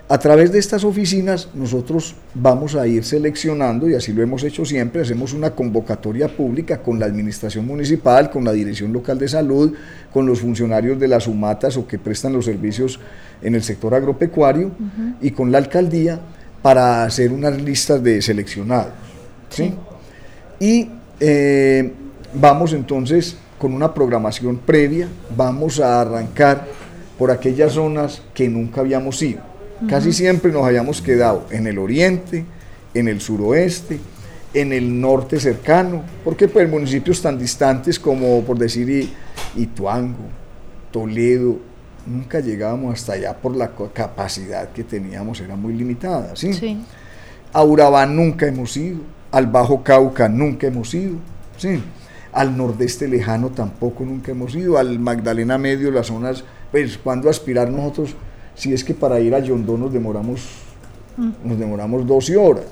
[0.07, 4.65] A través de estas oficinas nosotros vamos a ir seleccionando, y así lo hemos hecho
[4.65, 9.73] siempre, hacemos una convocatoria pública con la administración municipal, con la dirección local de salud,
[10.11, 12.99] con los funcionarios de las humatas o que prestan los servicios
[13.41, 14.71] en el sector agropecuario
[15.21, 16.19] y con la alcaldía
[16.62, 18.93] para hacer unas listas de seleccionados.
[19.49, 19.73] ¿sí?
[20.60, 21.91] Y eh,
[22.34, 26.65] vamos entonces con una programación previa, vamos a arrancar
[27.17, 29.41] por aquellas zonas que nunca habíamos ido.
[29.88, 32.45] Casi siempre nos habíamos quedado en el oriente,
[32.93, 33.99] en el suroeste,
[34.54, 39.10] en el norte cercano, porque pues municipios tan distantes como por decir
[39.56, 40.25] Ituango,
[40.91, 41.58] Toledo,
[42.05, 46.35] nunca llegábamos hasta allá por la capacidad que teníamos, era muy limitada.
[46.35, 46.83] ¿sí?
[47.53, 48.99] A Urabá nunca hemos ido,
[49.31, 51.15] al Bajo Cauca nunca hemos ido,
[51.57, 51.81] ¿sí?
[52.33, 57.69] al nordeste lejano tampoco nunca hemos ido, al Magdalena Medio, las zonas, pues cuando aspirar
[57.69, 58.15] nosotros,
[58.55, 60.47] si es que para ir a Yondó nos demoramos,
[61.17, 61.29] mm.
[61.43, 62.65] nos demoramos 12 horas.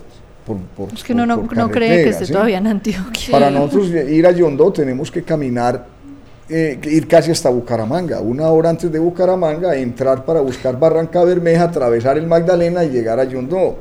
[0.45, 3.31] Por, es que uno no, no cree que esté todavía en Antioquia.
[3.31, 5.85] Para nosotros ir a Yondó tenemos que caminar
[6.49, 11.65] eh, ir casi hasta Bucaramanga, una hora antes de Bucaramanga, entrar para buscar Barranca Bermeja,
[11.65, 13.77] atravesar el Magdalena y llegar a Yondó.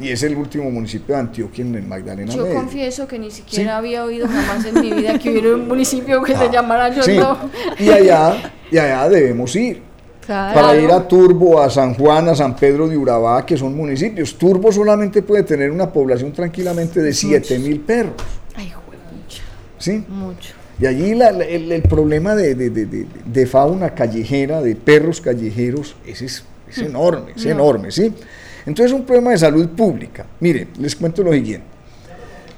[0.00, 2.32] Y es el último municipio de Antioquia en el Magdalena.
[2.32, 6.22] Yo confieso que ni siquiera había oído jamás en mi vida que hubiera un municipio
[6.22, 7.36] que se ah, llamara Yondó.
[7.78, 9.82] Y, allá, y allá debemos ir.
[10.26, 14.36] Para ir a Turbo, a San Juan, a San Pedro de Urabá, que son municipios.
[14.36, 18.14] Turbo solamente puede tener una población tranquilamente de 7 mil perros.
[18.54, 19.42] Ay, joder, mucho.
[19.78, 20.04] ¿Sí?
[20.08, 20.57] Mucho.
[20.80, 26.44] Y allí el, problema de, fauna callejera, de perros callejeros, ese es,
[26.76, 26.84] mm.
[26.84, 28.12] enorme, es enorme, ¿sí?
[28.64, 30.26] Entonces es un problema de salud pública.
[30.40, 31.66] Miren, les cuento lo siguiente.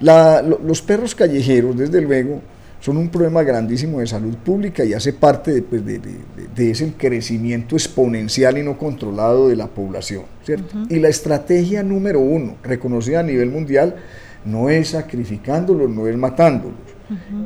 [0.00, 2.42] los perros callejeros, desde luego,
[2.80, 8.58] son un problema grandísimo de salud pública y hace parte pues, de, ese crecimiento exponencial
[8.58, 10.24] y no controlado de la población.
[10.44, 10.76] ¿cierto?
[10.88, 13.96] Y la estrategia número uno, reconocida a nivel mundial,
[14.44, 16.78] no es sacrificándolos, no es matándolos,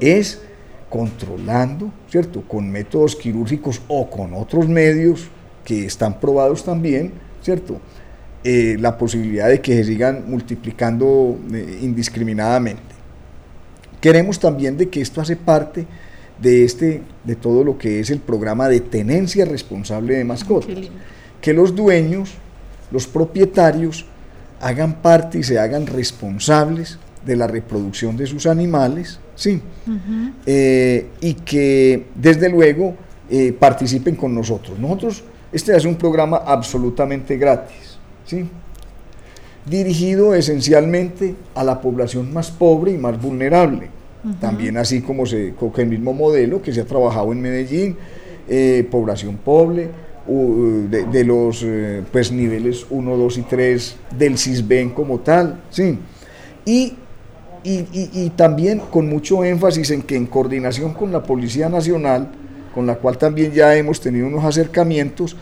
[0.01, 0.41] es
[0.95, 2.43] controlando, ¿cierto?
[2.43, 5.27] Con métodos quirúrgicos o con otros medios
[5.65, 7.11] que están probados también,
[7.43, 7.81] ¿cierto?
[8.45, 12.95] Eh, la posibilidad de que se sigan multiplicando eh, indiscriminadamente.
[14.01, 15.85] Queremos también de que esto hace parte
[16.41, 20.77] de, este, de todo lo que es el programa de tenencia responsable de mascotas.
[21.41, 22.35] Que los dueños,
[22.93, 24.07] los propietarios,
[24.61, 29.61] hagan parte y se hagan responsables de la reproducción de sus animales, ¿sí?
[30.47, 32.95] Eh, y que desde luego
[33.31, 34.79] eh, participen con nosotros.
[34.79, 38.47] Nosotros, este es un programa absolutamente gratis, ¿sí?
[39.67, 43.89] dirigido esencialmente a la población más pobre y más vulnerable.
[44.41, 47.97] También así como se con el mismo modelo que se ha trabajado en Medellín,
[48.49, 49.91] eh, población pobre,
[50.27, 55.99] de, los eh, pues, niveles 1, 2 y 3 del CISBEN como tal, ¿sí?
[56.65, 56.95] Y,
[57.65, 62.29] y, también con mucho énfasis en que en coordinación con la Policía Nacional,
[62.75, 65.37] con la cual también ya hemos tenido unos acercamientos,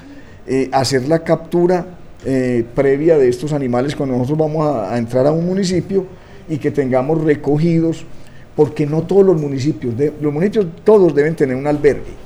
[0.46, 1.84] eh, hacer la captura
[2.24, 6.06] eh, previa de estos animales cuando nosotros vamos a, entrar a un municipio
[6.48, 8.04] y que tengamos recogidos,
[8.54, 12.22] porque no todos los municipios, los municipios todos deben tener un albergue.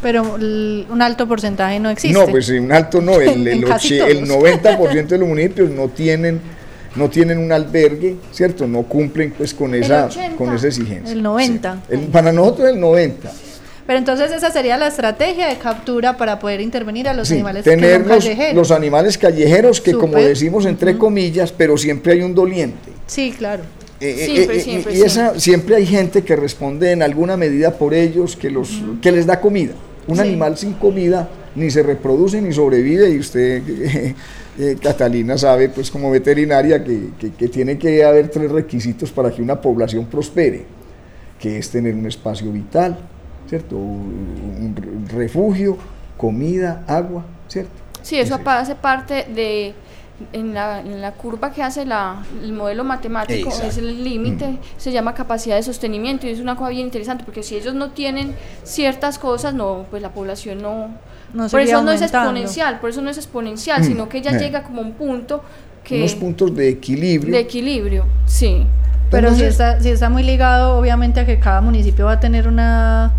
[0.00, 2.18] Pero un alto porcentaje no existe.
[2.18, 6.40] No, pues un alto no, el, el, 90% de los municipios no tienen
[6.96, 8.66] no tienen un albergue, ¿cierto?
[8.66, 11.12] No cumplen pues con esa, con esa exigencia.
[11.12, 11.82] El 90.
[12.12, 13.30] para nosotros el 90.
[13.86, 18.06] Pero entonces esa sería la estrategia de captura para poder intervenir a los animales tener
[18.06, 18.54] los, callejeros.
[18.54, 22.90] los animales callejeros que como decimos entre comillas, pero siempre hay un doliente.
[23.06, 23.64] Sí, claro.
[24.00, 27.72] Eh, eh, siempre, eh, siempre, y esa, siempre hay gente que responde en alguna medida
[27.72, 29.72] por ellos, que, los, que les da comida.
[30.06, 33.62] Un animal sin comida ni se reproduce ni sobrevive y usted,
[34.80, 39.60] Catalina, sabe pues como veterinaria que, que tiene que haber tres requisitos para que una
[39.60, 40.64] población prospere,
[41.38, 42.98] que es tener un espacio vital,
[43.48, 43.76] ¿cierto?
[43.76, 45.76] Un refugio,
[46.16, 47.72] comida, agua, ¿cierto?
[48.02, 49.74] Sí, eso hace parte de,
[50.32, 54.58] en la, en la, curva que hace la, el modelo matemático, es el límite, mm.
[54.76, 57.90] se llama capacidad de sostenimiento y es una cosa bien interesante porque si ellos no
[57.90, 60.90] tienen ciertas cosas, no, pues la población no...
[61.50, 63.84] por eso no es exponencial, por eso no es exponencial, mm.
[63.84, 65.42] sino que ya llega como un punto
[65.84, 65.98] que...
[65.98, 67.34] Unos puntos de equilibrio.
[67.34, 68.66] De equilibrio, sí.
[69.10, 72.46] Pero si está, si está muy ligado, obviamente, a que cada municipio va a tener
[72.46, 73.12] una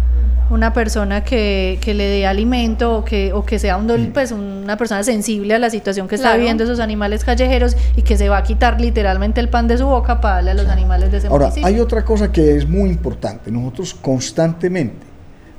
[0.51, 4.11] una persona que, que, le dé alimento o que, o que sea un, mm.
[4.11, 8.17] pues, una persona sensible a la situación que está viviendo esos animales callejeros y que
[8.17, 11.11] se va a quitar literalmente el pan de su boca para darle a los animales
[11.11, 13.49] de ese Ahora, hay otra cosa que es muy importante.
[13.49, 15.07] Nosotros constantemente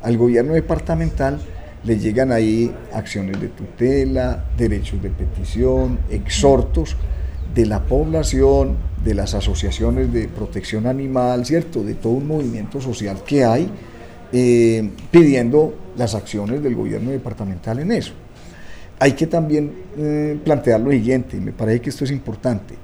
[0.03, 1.39] al gobierno departamental
[1.85, 6.97] le llegan ahí acciones de tutela, derechos de petición, exhortos
[7.55, 11.83] de la población, de las asociaciones de protección animal, ¿cierto?
[11.83, 13.69] De todo un movimiento social que hay
[14.33, 18.13] eh, pidiendo las acciones del gobierno departamental en eso.
[18.99, 22.75] Hay que también eh, plantear lo siguiente, y me parece que esto es importante.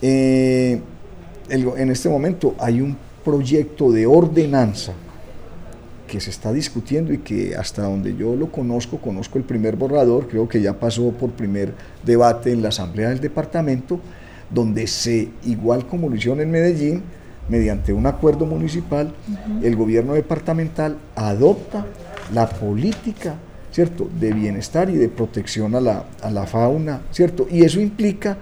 [0.00, 0.80] Eh,
[1.50, 4.92] en este momento hay un proyecto de ordenanza
[6.08, 10.26] que se está discutiendo y que hasta donde yo lo conozco, conozco el primer borrador,
[10.26, 11.72] creo que ya pasó por primer
[12.04, 14.00] debate en la Asamblea del Departamento,
[14.50, 17.02] donde se, igual como lo hicieron en Medellín,
[17.48, 19.14] mediante un acuerdo municipal,
[19.62, 21.86] el gobierno departamental adopta
[22.34, 23.36] la política,
[23.70, 27.46] ¿cierto?, de bienestar y de protección a la, a la fauna, ¿cierto?
[27.50, 28.36] Y eso implica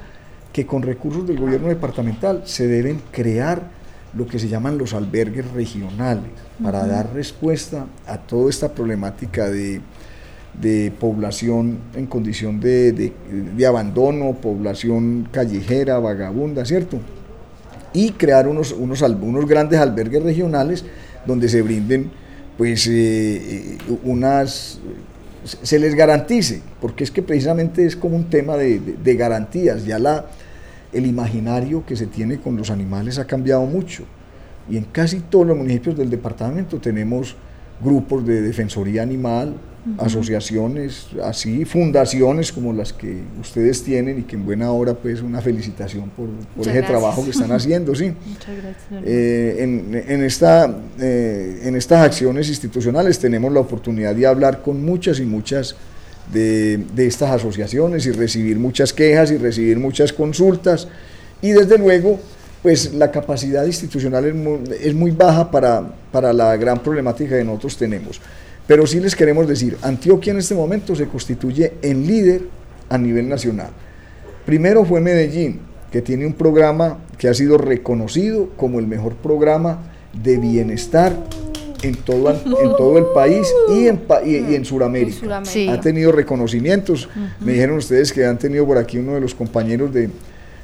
[0.53, 3.76] que con recursos del gobierno departamental se deben crear
[4.17, 6.31] lo que se llaman los albergues regionales
[6.63, 9.81] para dar respuesta a toda esta problemática de,
[10.61, 13.13] de población en condición de, de,
[13.57, 16.99] de, abandono, población callejera, vagabunda, ¿cierto?
[17.93, 20.85] y crear unos, unos, unos grandes albergues regionales
[21.25, 22.11] donde se brinden
[22.59, 24.81] pues eh, eh, unas
[25.45, 30.27] se les garantice, porque es que precisamente es como un tema de, garantías, ya la,
[30.97, 34.05] el imaginario que se tiene con los animales ha cambiado mucho
[34.69, 37.37] y en casi todos los municipios del departamento tenemos
[37.83, 39.55] grupos de defensoría animal,
[39.99, 45.41] asociaciones, así, fundaciones como las que ustedes tienen y que en buena hora, pues una
[45.41, 46.29] felicitación por,
[46.67, 48.13] ese trabajo que están haciendo, sí.
[48.27, 49.05] Muchas gracias.
[49.05, 49.57] Eh,
[50.09, 55.25] en, esta, eh, en estas acciones institucionales tenemos la oportunidad de hablar con muchas y
[55.25, 55.77] muchas
[56.33, 60.89] de, estas asociaciones y recibir muchas quejas y recibir muchas consultas
[61.41, 62.19] y desde luego
[62.63, 67.45] pues la capacidad institucional es muy, es muy baja para, para la gran problemática que
[67.45, 68.21] nosotros tenemos.
[68.67, 72.43] Pero sí les queremos decir, Antioquia en este momento se constituye en líder
[72.89, 73.69] a nivel nacional.
[74.45, 75.61] Primero fue Medellín,
[75.93, 81.17] que tiene un programa que ha sido reconocido como el mejor programa de bienestar
[81.83, 85.43] en todo, en todo el país y en, y, en Sudamérica.
[85.71, 87.09] Ha tenido reconocimientos.
[87.41, 90.11] Me dijeron ustedes que han tenido por aquí uno de los compañeros de,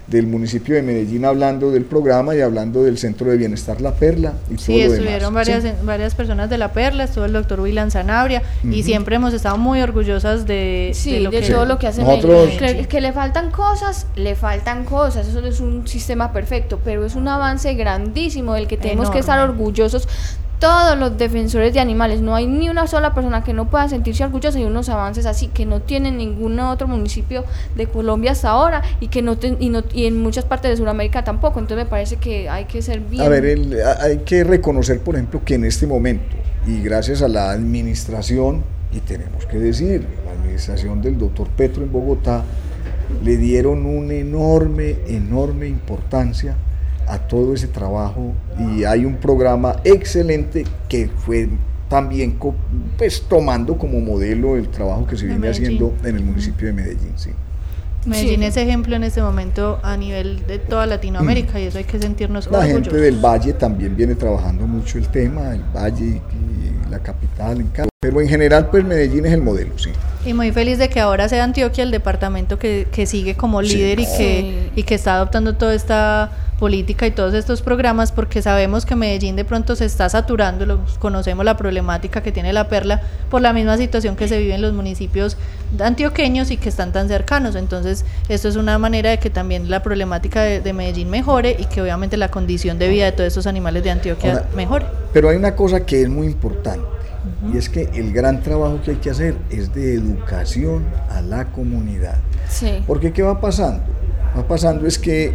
[0.07, 4.35] del municipio de Medellín hablando del programa y hablando del Centro de Bienestar La Perla
[4.51, 7.91] y sí, todo lo estuvieron varias, varias personas de La Perla, estuvo el doctor Willan
[7.91, 12.51] Sanabria y siempre hemos estado muy orgullosas de, lo que, todo lo que hacen Nosotros,
[12.59, 17.05] que, que, le faltan cosas, le faltan cosas, eso no es un sistema perfecto, pero
[17.05, 20.09] es un avance grandísimo del que tenemos que estar orgullosos
[20.63, 22.21] todos los defensores de animales.
[22.21, 25.49] No hay ni una sola persona que no pueda sentirse orgullosa de unos avances así
[25.49, 27.45] que no tiene ningún otro municipio
[27.75, 31.25] de Colombia hasta ahora y que no, y, no y en muchas partes de Sudamérica
[31.25, 31.59] tampoco.
[31.59, 33.25] Entonces me parece que hay que ser bien.
[33.25, 33.45] A ver,
[34.01, 39.01] hay que reconocer, por ejemplo, que en este momento y gracias a la administración y
[39.01, 42.45] tenemos que decir, la administración del doctor Petro en Bogotá
[43.25, 46.55] le dieron una enorme, enorme importancia
[47.09, 51.49] a todo ese trabajo y hay un programa excelente que fue
[51.89, 52.39] también
[52.97, 57.13] pues, tomando como modelo el trabajo que se viene haciendo en el municipio de Medellín.
[57.17, 57.31] Sí.
[58.07, 61.99] Medellín es ejemplo en este momento a nivel de toda Latinoamérica y eso hay que
[62.01, 66.99] sentirnos La gente del Valle también viene trabajando mucho el tema, el Valle y la
[66.99, 69.91] capital, en pero en general pues Medellín es el modelo, sí.
[70.25, 73.99] Y muy feliz de que ahora sea Antioquia el departamento que, que sigue como líder
[73.99, 78.87] y, que, y que está adoptando toda esta política y todos estos programas porque sabemos
[78.87, 83.43] que Medellín de pronto se está saturando, conocemos la problemática que tiene la perla por
[83.43, 85.37] la misma situación que se vive en los municipios
[85.81, 87.57] antioqueños y que están tan cercanos.
[87.57, 91.83] Entonces, esto es una manera de que también la problemática de, Medellín mejore y que
[91.83, 94.87] obviamente la condición de vida de todos estos animales de Antioquia mejore.
[95.13, 96.87] Pero hay una cosa que es muy importante
[97.53, 101.47] y es que el gran trabajo que hay que hacer es de educación a la
[101.47, 102.17] comunidad.
[102.49, 102.83] Sí.
[102.87, 103.83] Porque ¿qué va pasando?
[104.37, 105.35] Va pasando es que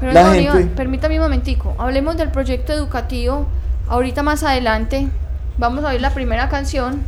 [0.00, 0.66] pero la gente...
[0.76, 3.46] permítame un momentico, hablemos del proyecto educativo.
[3.88, 5.08] Ahorita más adelante
[5.58, 7.02] vamos a oír la primera canción.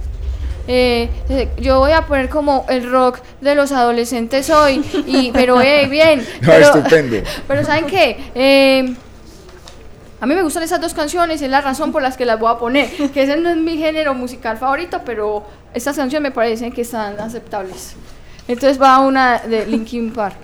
[0.70, 5.60] Eh, eh, yo voy a poner como el rock de los adolescentes hoy, y, pero
[5.62, 6.22] eh, bien.
[6.44, 7.16] pero, estupendo.
[7.48, 8.18] Pero ¿saben qué?
[8.34, 8.94] Eh,
[10.20, 12.50] a mí me gustan esas dos canciones, es la razón por las que las voy
[12.50, 12.90] a poner.
[13.12, 15.44] Que ese no es mi género musical favorito, pero
[15.74, 17.94] estas canciones me parecen que están aceptables.
[18.48, 20.36] Entonces va una de Linkin Park.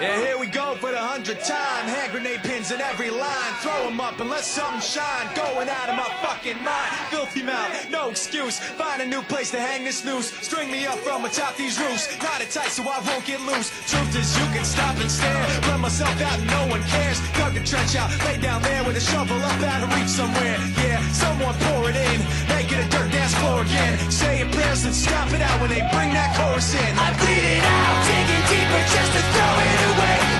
[0.00, 1.84] Yeah, we go for the hundredth time.
[1.88, 3.52] Hand grenade pins in every line.
[3.60, 5.26] Throw them up and let something shine.
[5.34, 6.90] Going out of my fucking mind.
[7.10, 8.58] Filthy mouth, no excuse.
[8.58, 10.30] Find a new place to hang this noose.
[10.30, 12.08] String me up from atop these roofs.
[12.22, 13.68] Knot it tight so I won't get loose.
[13.90, 15.44] Truth is, you can stop and stare.
[15.68, 17.20] Run myself out and no one cares.
[17.36, 20.56] Dug a trench out, lay down there with a shovel up out of reach somewhere.
[20.84, 22.18] Yeah, someone pour it in.
[22.48, 23.98] Make it a dirt dance floor again.
[24.10, 26.92] Say your prayers and stop it out when they bring that chorus in.
[26.96, 30.37] I bleed it out, digging deeper just to throw it away.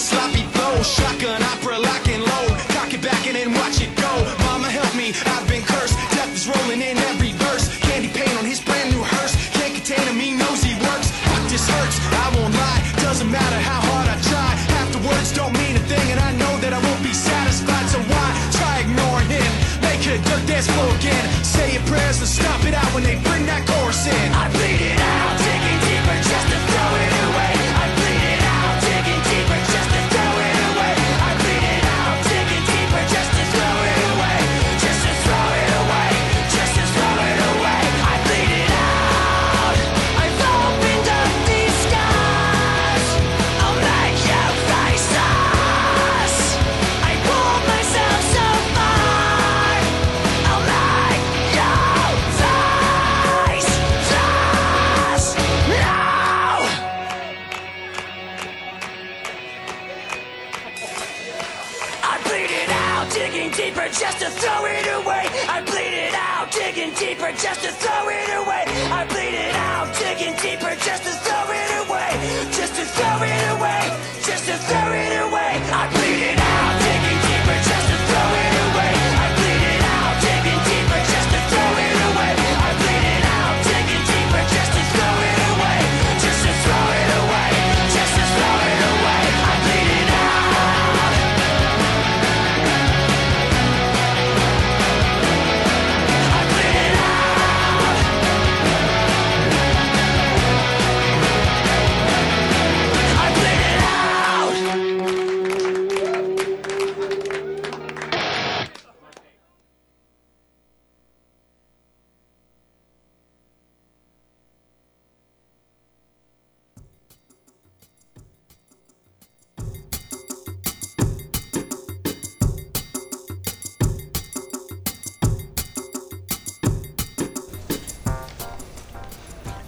[0.00, 0.82] Sloppy flow.
[0.82, 2.56] Shotgun opera, lock and load.
[2.72, 4.12] Cock it back and then watch it go.
[4.48, 5.94] Mama help me, I've been cursed.
[6.16, 7.68] Death is rolling in every verse.
[7.84, 9.36] Candy paint on his brand new hearse.
[9.52, 11.12] Can't contain him, he knows he works.
[11.28, 12.80] Fuck this hurts, I won't lie.
[13.04, 14.50] Doesn't matter how hard I try.
[14.74, 17.86] Half the words don't mean a thing, and I know that I won't be satisfied.
[17.92, 19.52] So why try ignoring him?
[19.84, 21.24] Make it a dirt dance floor again.
[21.44, 24.26] Say your prayers and stop it out when they bring that chorus in.
[24.32, 24.99] I bleed it
[67.36, 68.39] just to throw it away.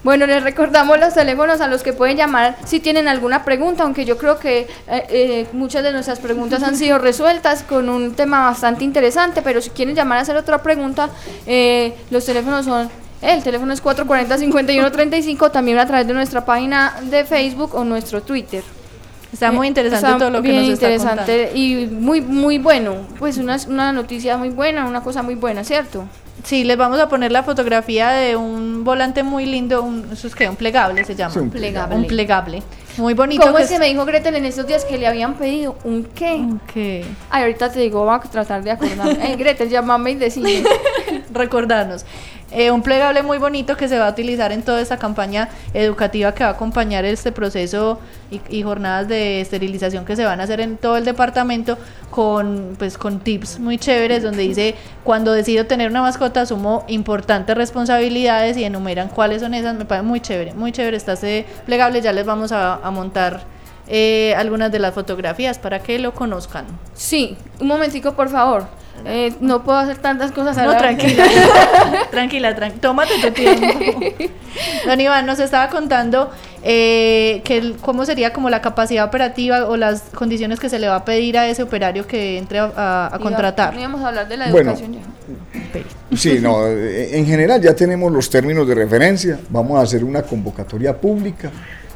[0.05, 4.05] Bueno, les recordamos los teléfonos a los que pueden llamar si tienen alguna pregunta, aunque
[4.05, 8.41] yo creo que eh, eh, muchas de nuestras preguntas han sido resueltas con un tema
[8.47, 11.09] bastante interesante, pero si quieren llamar a hacer otra pregunta,
[11.47, 12.91] eh, los teléfonos son
[13.23, 18.65] el teléfono es 440-5135, también a través de nuestra página de Facebook o nuestro Twitter.
[19.33, 22.97] Está muy Eh, interesante está todo lo que nos está interesante y muy muy bueno.
[23.19, 26.05] Pues una, una noticia muy buena, una cosa muy buena, ¿cierto?
[26.43, 30.35] Sí, les vamos a poner la fotografía de un volante muy lindo, un, eso es
[30.35, 31.33] que un plegable se llama.
[31.33, 31.97] Sí, un Plegable.
[31.97, 32.63] Un plegable.
[32.97, 33.43] Muy bonito.
[33.43, 36.05] ¿Cómo que es que me dijo Gretel en estos días que le habían pedido un
[36.05, 36.45] qué?
[36.73, 39.13] que Ay, ahorita te digo, voy a tratar de acordarme.
[39.33, 40.65] Eh, Gretel, llámame y decime.
[41.33, 42.05] recordarnos.
[42.53, 46.35] Eh, un plegable muy bonito que se va a utilizar en toda esta campaña educativa
[46.35, 47.99] que va a acompañar este proceso
[48.31, 51.79] y, y jornadas de esterilización que se van a hacer en todo el departamento
[52.11, 57.57] con, pues, con tips muy chéveres donde dice cuando decido tener una mascota asumo importantes
[57.57, 59.75] responsabilidades y enumeran cuáles son esas.
[59.77, 62.01] Me parece muy chévere, muy chévere está este plegable.
[62.01, 63.43] Ya les vamos a, montar
[63.89, 66.67] eh, algunas de las fotografías para que lo conozcan.
[66.95, 68.67] Sí, un momentico, por favor.
[69.05, 71.25] Eh, no puedo hacer tantas cosas a No, la- tranquila,
[72.11, 73.67] tranquila, tran- tómate tu tiempo.
[74.87, 76.31] Don Iván nos estaba contando
[76.63, 80.89] eh, que el- cómo sería como la capacidad operativa o las condiciones que se le
[80.89, 83.75] va a pedir a ese operario que entre a, a- a Iba- contratar.
[83.75, 84.71] No íbamos a hablar de la Bueno.
[84.73, 86.17] educación ya.
[86.17, 89.41] Sí, no, eh, en general ya tenemos los términos de referencia.
[89.49, 91.51] Vamos a hacer una convocatoria pública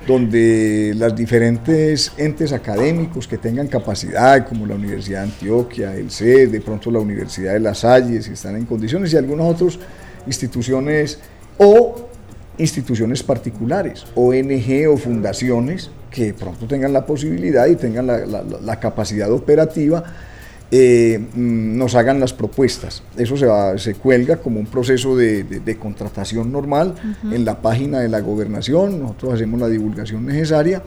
[0.07, 6.51] donde las diferentes entes académicos que tengan capacidad, como la Universidad de Antioquia, el CED,
[6.51, 9.79] de pronto la Universidad de Las Salles, si están en condiciones, y algunas otras
[10.27, 11.19] instituciones
[11.59, 12.09] o
[12.59, 18.43] instituciones particulares, ONG o fundaciones que de pronto tengan la posibilidad y tengan la, la-
[18.43, 20.03] la- la capacidad operativa
[20.71, 23.03] eh, mm, nos hagan las propuestas.
[23.17, 26.95] Eso se, va- se cuelga como un proceso de, de- de contratación normal
[27.33, 30.83] en la página de la gobernación, nosotros hacemos la divulgación necesaria.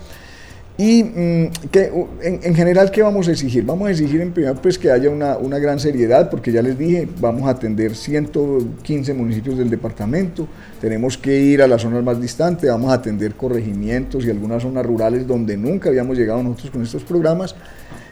[0.78, 3.66] Y mm, que, en, en general, ¿qué vamos a exigir?
[3.66, 6.78] Vamos a exigir en primer pues que haya una, una gran seriedad, porque ya les
[6.78, 10.48] dije, vamos a atender 115 municipios del departamento,
[10.80, 14.86] tenemos que ir a las zonas más distantes, vamos a atender corregimientos y algunas zonas
[14.86, 17.56] rurales donde nunca habíamos llegado nosotros con estos programas.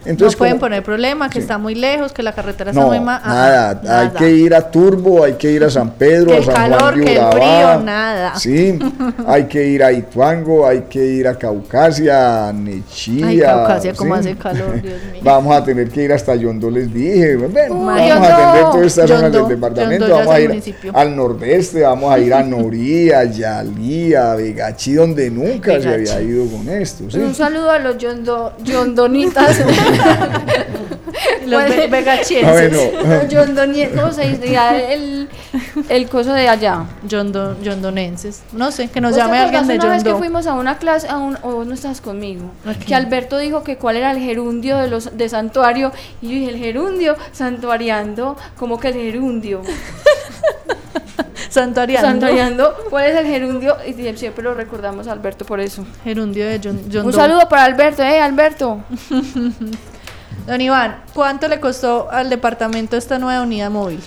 [0.06, 1.40] No pueden poner problema, que Sí.
[1.40, 3.20] está muy lejos, que la carretera está no, muy mal.
[3.24, 6.54] nada, hay que ir a Turbo, hay que ir a San Pedro, Que a San
[6.54, 8.34] calor, Juan de que el frío, nada.
[8.36, 8.78] Sí,
[9.26, 13.26] hay que ir a Ituango, hay que ir a Caucasia, a Nechía.
[13.26, 14.20] Ay, Caucasia, cómo sí.
[14.20, 15.20] hace calor, Dios mío.
[15.22, 17.36] Vamos a tener que ir hasta Yondo, les dije.
[17.36, 18.24] Uy, vamos Yondo.
[18.26, 20.06] a atender todas estas zonas del departamento.
[20.06, 20.92] Yondo vamos a ir municipio.
[20.94, 26.20] al nordeste, vamos a ir a Norí, a Yalí, a Vegachi, donde nunca se había
[26.22, 27.10] ido con esto.
[27.10, 27.18] ¿sí?
[27.18, 29.58] Un saludo a los yondo, yondonitas.
[31.46, 32.72] Los ve- Ah, vegachienses.
[32.92, 34.92] bueno, Los yondoni- ¿Cómo se dice?
[34.92, 35.28] El,
[35.88, 36.84] el coso de allá.
[37.08, 38.42] Yondo- yondonenses.
[38.52, 40.78] No sé, que nos ¿Vos te llame alguien de una vez que fuimos a una
[40.78, 42.84] clase, a un, o no estás conmigo, Ok.
[42.86, 46.50] que Alberto dijo que cuál era el gerundio de los de santuario y yo dije
[46.50, 49.62] el gerundio santuariando, como que el gerundio,
[51.48, 52.08] Santuariando.
[52.08, 53.76] santuariando, ¿cuál es el gerundio?
[53.86, 55.86] Y siempre lo recordamos a Alberto por eso.
[56.04, 57.04] Gerundio de Yondo.
[57.04, 58.82] Un saludo para Alberto, eh, Alberto.
[60.46, 64.00] Don Iván, ¿cuánto le costó al departamento esta nueva unidad móvil?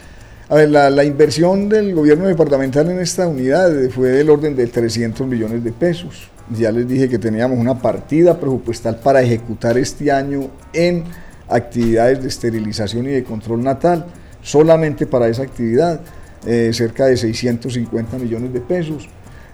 [0.50, 4.68] A ver, la, la inversión del gobierno departamental en esta unidad fue del orden de
[4.68, 6.30] 300 millones de pesos.
[6.50, 11.06] Ya les dije que teníamos una partida presupuestal para ejecutar este año en
[11.48, 14.06] actividades de esterilización y de control natal,
[14.42, 16.02] solamente para esa actividad,
[16.46, 19.08] eh, cerca de 650 millones de pesos,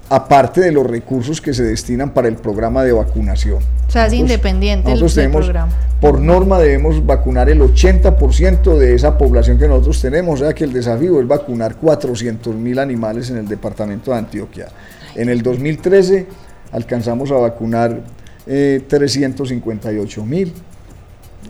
[0.09, 3.57] aparte de los recursos que se destinan para el programa de vacunación.
[3.87, 5.71] O sea, es Nosotros- independiente nosotros tenemos, programa.
[5.99, 10.63] por norma debemos vacunar el 80% de esa población que nosotros tenemos, o sea que
[10.63, 14.67] el desafío es vacunar 400 mil animales en el departamento de Antioquia.
[15.15, 16.25] En el 2013
[16.71, 18.01] alcanzamos a vacunar
[18.45, 20.53] eh, 358 mil.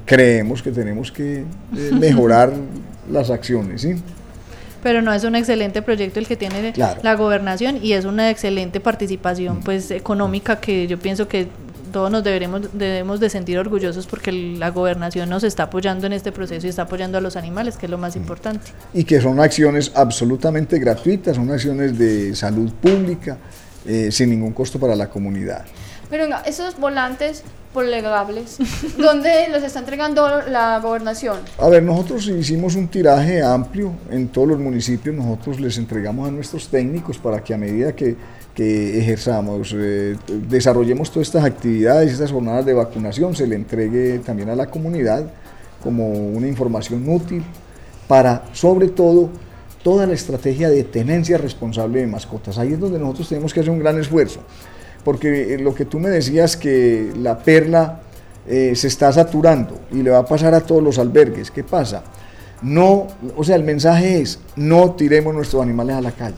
[0.05, 2.53] Creemos que tenemos que eh, mejorar
[3.11, 3.95] las acciones, ¿sí?
[4.84, 7.01] Pero no es un excelente proyecto el que tiene Claro.
[7.03, 11.47] la gobernación y es una excelente participación pues económica que yo pienso que
[11.91, 16.32] todos nos deberemos, debemos de sentir orgullosos porque la gobernación nos está apoyando en este
[16.32, 18.71] proceso y está apoyando a los animales, que es lo más importante.
[18.93, 23.38] y que son acciones absolutamente gratuitas, son acciones de salud pública,
[23.86, 25.65] eh, sin ningún costo para la comunidad.
[26.10, 27.43] Pero venga, esos volantes
[27.74, 28.58] plegables,
[28.97, 31.38] ¿dónde los está entregando la gobernación?
[31.60, 36.32] A ver, nosotros hicimos un tiraje amplio en todos los municipios, nosotros les entregamos a
[36.32, 38.16] nuestros técnicos para que a medida que,
[38.55, 44.49] que ejerzamos, eh, desarrollemos todas estas actividades, estas jornadas de vacunación, se le entregue también
[44.49, 45.26] a la comunidad
[45.84, 47.43] como una información útil
[48.08, 49.30] para, sobre todo,
[49.84, 52.58] toda la estrategia de tenencia responsable de mascotas.
[52.58, 54.39] Ahí es donde nosotros tenemos que hacer un gran esfuerzo,
[55.08, 58.01] porque eh, lo que tú me decías que la perla
[58.45, 62.03] eh, se está saturando y le va a pasar a todos los albergues, ¿qué pasa?
[62.62, 66.36] No, o sea, el mensaje es, no tiremos nuestros animales a la calle.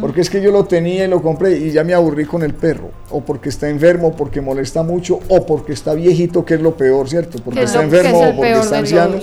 [0.00, 2.54] Porque es que yo lo tenía y lo compré y ya me aburrí con el
[2.54, 2.90] perro.
[3.10, 6.76] O porque está enfermo, o porque molesta mucho, o porque está viejito, que es lo
[6.76, 7.38] peor, ¿cierto?
[7.44, 9.20] Porque está enfermo o porque está anciano.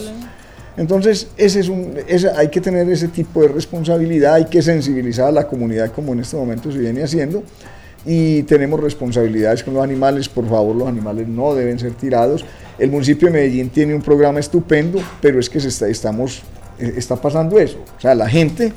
[0.77, 1.95] Entonces, ese es un,
[2.37, 6.21] hay que tener ese tipo de responsabilidad, hay que sensibilizar a la comunidad como en
[6.21, 7.43] este momento se viene haciendo
[8.05, 12.45] y tenemos responsabilidades con los animales, por favor los animales no deben ser tirados.
[12.77, 16.41] El municipio de Medellín tiene un programa estupendo, pero es que se está, estamos,
[16.79, 17.79] eh, está pasando eso.
[17.97, 18.71] O sea, la gente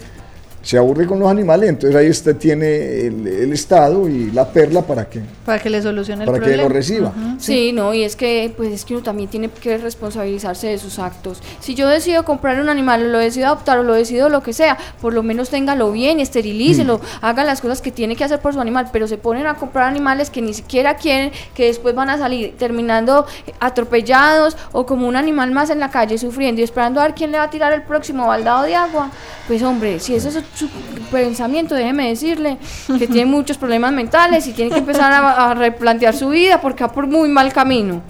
[0.62, 5.04] se aburre con los animales, entonces ahí usted tiene el, Estado y la perla para
[5.04, 7.12] que para que le solucione el para que lo reciba.
[7.38, 7.72] sí.
[7.72, 11.40] no, y es que pues es que uno también tiene que responsabilizarse de sus actos.
[11.60, 14.52] Si yo decido comprar un animal, o lo decido adoptar o lo decido lo que
[14.52, 17.24] sea, por lo menos téngalo bien, esterilícelo, mm.
[17.24, 19.88] haga las cosas que tiene que hacer por su animal, pero se ponen a comprar
[19.88, 23.26] animales que ni siquiera quieren, que después van a salir terminando
[23.60, 27.32] atropellados o como un animal más en la calle sufriendo y esperando a ver quién
[27.32, 29.10] le va a tirar el próximo baldado de agua.
[29.46, 30.68] Pues hombre, si eso es su
[31.10, 32.58] pensamiento, déjeme decirle
[32.98, 36.92] que tiene muchos problemas mentales y tiene que empezar a, replantear su vida porque va
[36.92, 38.02] por muy mal camino.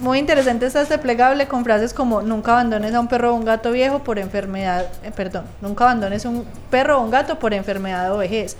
[0.00, 3.44] Muy interesante está este plegable con frases como nunca abandones a un perro o un
[3.44, 8.12] gato viejo por enfermedad, eh, perdón, nunca abandones un perro o un gato por enfermedad
[8.12, 8.56] o vejez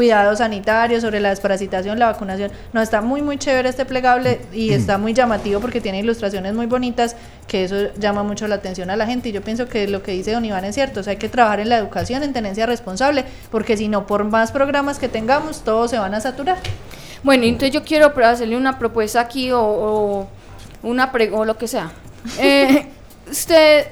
[0.00, 2.50] cuidados sanitarios, sobre la desparasitación, la vacunación.
[2.72, 6.64] No, está muy, muy chévere este plegable y está muy llamativo porque tiene ilustraciones muy
[6.64, 9.28] bonitas, que eso llama mucho la atención a la gente.
[9.28, 11.28] Y yo pienso que lo que dice don Iván es cierto, o sea, hay que
[11.28, 15.64] trabajar en la educación, en tenencia responsable, porque si no, por más programas que tengamos,
[15.64, 16.56] todos se van a saturar.
[17.22, 20.26] Bueno, entonces yo quiero hacerle una propuesta aquí o,
[20.82, 21.92] una pre o lo que sea.
[22.38, 22.86] Eh,
[23.30, 23.86] usted,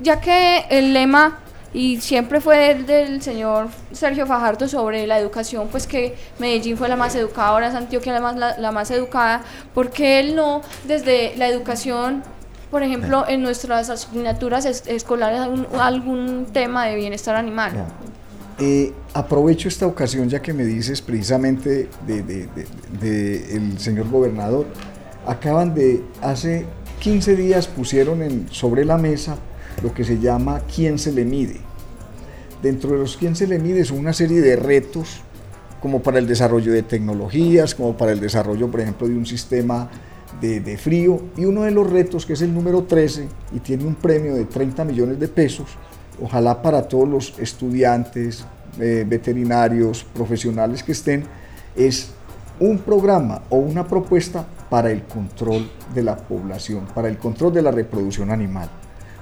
[0.00, 1.41] ya que el lema
[1.74, 6.96] y siempre fue del, señor Sergio Fajardo sobre la educación, pues que Medellín fue la
[6.96, 9.42] más educada, ahora es Antioquia la más, la, más educada,
[9.74, 12.22] porque él no, desde la educación,
[12.70, 15.40] por ejemplo, en nuestras asignaturas escolares,
[15.78, 17.72] algún, tema de bienestar animal?
[18.58, 22.48] Eh, aprovecho esta ocasión ya que me dices precisamente del
[23.00, 24.66] de, el señor gobernador,
[25.26, 26.66] acaban de, hace
[27.00, 29.38] 15 días pusieron en, sobre la mesa
[29.82, 31.60] lo que se llama quién se le mide.
[32.62, 35.22] Dentro de los quién se le mide son una serie de retos
[35.80, 39.90] como para el desarrollo de tecnologías, como para el desarrollo, por ejemplo, de un sistema
[40.40, 41.20] de, frío.
[41.36, 44.44] Y uno de los retos, que es el número 13, y tiene un premio de
[44.44, 45.66] 30 millones de pesos,
[46.22, 48.44] ojalá para todos los estudiantes,
[48.78, 51.24] eh, veterinarios, profesionales que estén,
[51.74, 52.10] es
[52.60, 57.62] un programa o una propuesta para el control de la población, para el control de
[57.62, 58.70] la reproducción animal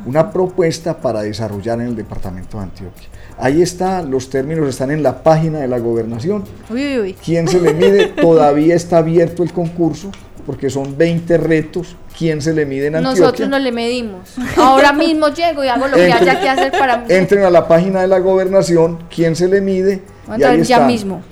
[0.07, 3.09] una propuesta para desarrollar en el departamento de Antioquia.
[3.39, 6.45] Ahí está, los términos están en la página de la gobernación.
[6.69, 8.07] Uy, uy, ¿Quién se le mide?
[8.21, 10.11] Todavía está abierto el concurso
[10.47, 11.97] porque son 20 retos.
[12.19, 13.21] ¿Quién se le mide en Antioquia?
[13.21, 14.35] Nosotros no le medimos.
[14.57, 17.05] Ahora mismo llego y hago lo que haya que hacer para...
[17.09, 20.03] Entren a la página de la gobernación, ¿quién se le mide?
[20.39, 21.23] Ya mismo.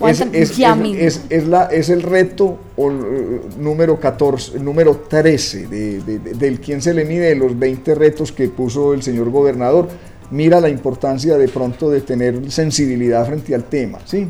[1.29, 7.29] Es, la, es el reto eh, número 14, número 13 del quién se le mide
[7.29, 9.87] de los 20 retos que puso el señor gobernador.
[10.31, 14.27] Mira la importancia de pronto de tener sensibilidad frente al tema, ¿sí?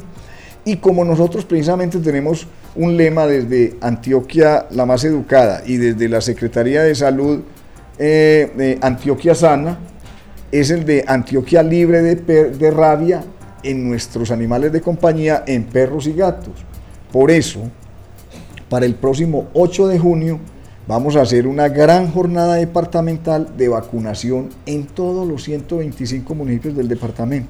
[0.63, 6.21] Y como nosotros precisamente tenemos un lema desde Antioquia la más educada y desde la
[6.21, 7.41] Secretaría de Salud
[7.97, 9.79] eh, de Antioquia Sana,
[10.51, 13.23] es el de Antioquia libre de, de rabia
[13.63, 16.53] en nuestros animales de compañía, en perros y gatos.
[17.11, 17.61] Por eso,
[18.69, 20.39] para el próximo 8 de junio,
[20.87, 26.87] vamos a hacer una gran jornada departamental de vacunación en todos los 125 municipios del
[26.87, 27.49] departamento.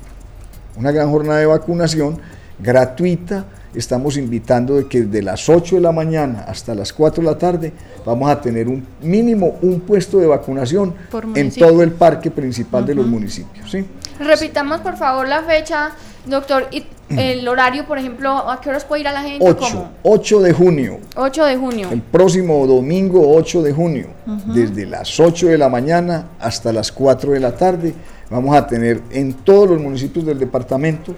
[0.78, 2.20] Una gran jornada de vacunación
[2.60, 3.46] gratuita.
[3.74, 7.38] Estamos invitando de que desde las 8 de la mañana hasta las 4 de la
[7.38, 7.74] tarde
[8.06, 10.94] vamos a tener un mínimo un puesto de vacunación
[11.36, 13.70] en todo el parque principal de los municipios.
[13.70, 13.86] ¿sí?
[14.20, 15.92] Repitamos por favor la fecha,
[16.26, 19.44] doctor, y el horario, por ejemplo, ¿a qué horas puede ir a la gente?
[19.44, 21.00] 8, 8 de junio.
[21.16, 21.88] 8 de junio.
[21.90, 24.08] El próximo domingo 8 de junio,
[24.54, 27.94] desde las 8 de la mañana hasta las 4 de la tarde,
[28.30, 31.16] vamos a tener en todos los municipios del departamento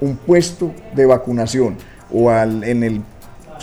[0.00, 1.76] un puesto de vacunación
[2.12, 3.02] o en, el,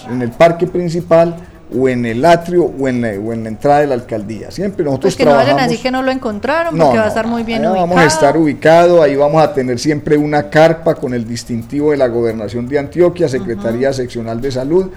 [0.10, 1.36] en el parque principal
[1.78, 4.52] o en el atrio o en, la, o en la entrada de la alcaldía.
[4.52, 7.08] Siempre nosotros pues que no vayan a decir que no lo encontraron, porque va a
[7.08, 7.88] estar muy bien ubicado.
[7.88, 11.98] Vamos a estar ubicado, ahí vamos a tener siempre una carpa con el distintivo de
[11.98, 14.90] la gobernación de Antioquia, Secretaría Seccional de Salud.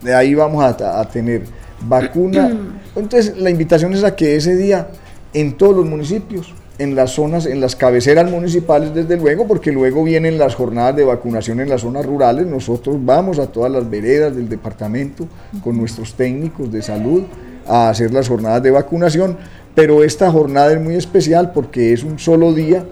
[0.00, 1.44] De ahí vamos a, a tener
[1.80, 2.50] vacuna.
[2.96, 4.88] Entonces la invitación es a que ese día
[5.34, 10.02] en todos los municipios en las zonas, en las cabeceras municipales, desde luego, porque luego
[10.02, 12.46] vienen las jornadas de vacunación en las zonas rurales.
[12.46, 15.28] Nosotros vamos a todas las veredas del departamento
[15.62, 17.22] con nuestros técnicos de salud
[17.66, 19.36] a hacer las jornadas de vacunación,
[19.74, 22.84] pero esta jornada es muy especial porque es un solo día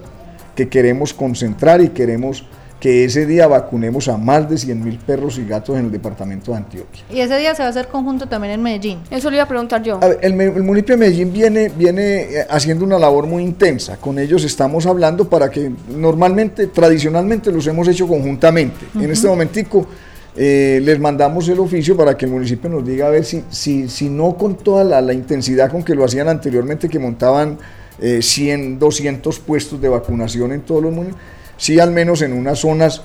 [0.54, 2.46] que queremos concentrar y queremos
[2.80, 6.52] que ese día vacunemos a más de 100 mil perros y gatos en el departamento
[6.52, 7.04] de Antioquia.
[7.10, 9.00] Y ese día se va a hacer conjunto también en Medellín.
[9.10, 9.98] Eso le iba a preguntar yo.
[10.02, 13.98] A ver, el, municipio de Medellín viene, viene eh, haciendo una labor muy intensa.
[13.98, 18.86] Con ellos estamos hablando para que normalmente, tradicionalmente los hemos hecho conjuntamente.
[18.94, 19.86] En este momentico
[20.34, 23.88] eh, les mandamos el oficio para que el municipio nos diga a ver si, si,
[23.90, 27.58] si no con toda la, la intensidad con que lo hacían anteriormente, que montaban
[28.00, 32.58] eh, 100, 200 puestos de vacunación en todos los municipios, sí al menos en unas
[32.58, 33.02] zonas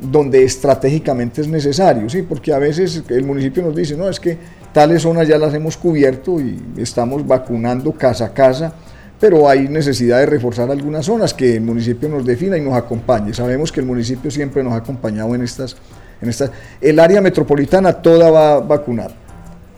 [0.00, 2.22] donde estratégicamente es necesario, ¿sí?
[2.22, 4.38] porque a veces el municipio nos dice, no, es que
[4.72, 8.72] tales zonas ya las hemos cubierto y estamos vacunando casa a casa,
[9.18, 13.32] pero hay necesidad de reforzar algunas zonas que el municipio nos defina y nos acompañe.
[13.34, 15.74] Sabemos que el municipio siempre nos ha acompañado en estas,
[16.20, 16.50] en estas.
[16.80, 19.10] El área metropolitana toda va a vacunar.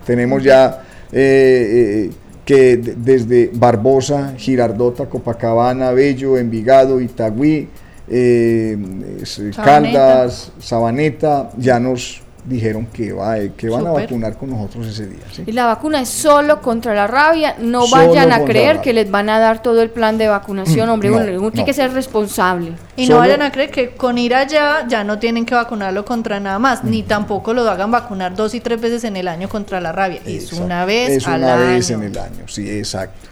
[0.04, 2.10] Tenemos ya eh, eh,
[2.44, 7.68] que de- desde Barbosa, Girardota, Copacabana, Bello, Envigado, Itagüí,
[8.10, 8.76] eh,
[9.24, 9.62] Sabaneta.
[9.64, 15.20] Caldas, Sabaneta, ya nos dijeron que, va, que van a vacunar con nosotros ese día.
[15.30, 15.42] ¿sí?
[15.46, 17.56] Y la vacuna es solo contra la rabia.
[17.58, 20.88] No Solo vayan a creer que les van a dar todo el plan de vacunación,
[20.88, 21.10] Mm, hombre.
[21.10, 22.72] no, uno, uno tiene que ser responsable.
[22.96, 26.06] Y Solo- no vayan a creer que con ir allá ya no tienen que vacunarlo
[26.06, 29.50] contra nada más, ni tampoco lo hagan vacunar dos y tres veces en el año
[29.50, 30.20] contra la rabia.
[30.24, 30.64] Es Exacto.
[30.64, 31.66] una vez Es al una año.
[31.74, 33.28] vez en el año, sí, exacto.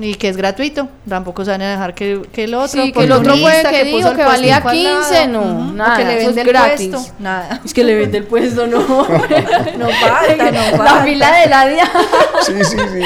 [0.00, 0.88] Y que es gratuito.
[1.08, 2.82] Tampoco se van a dejar que, que el otro.
[2.82, 5.26] Sí, que el otro oportunista que puso dijo el que valía puestico al lado, 15,
[5.28, 6.88] no, ujú, o nada, que le eso es vende el gratis.
[6.88, 7.60] puesto, nada.
[7.64, 8.78] Es que le vende el puesto, no.
[9.78, 11.04] No falta, no La falta.
[11.04, 11.90] fila de la día.
[12.42, 13.00] Sí, sí, sí.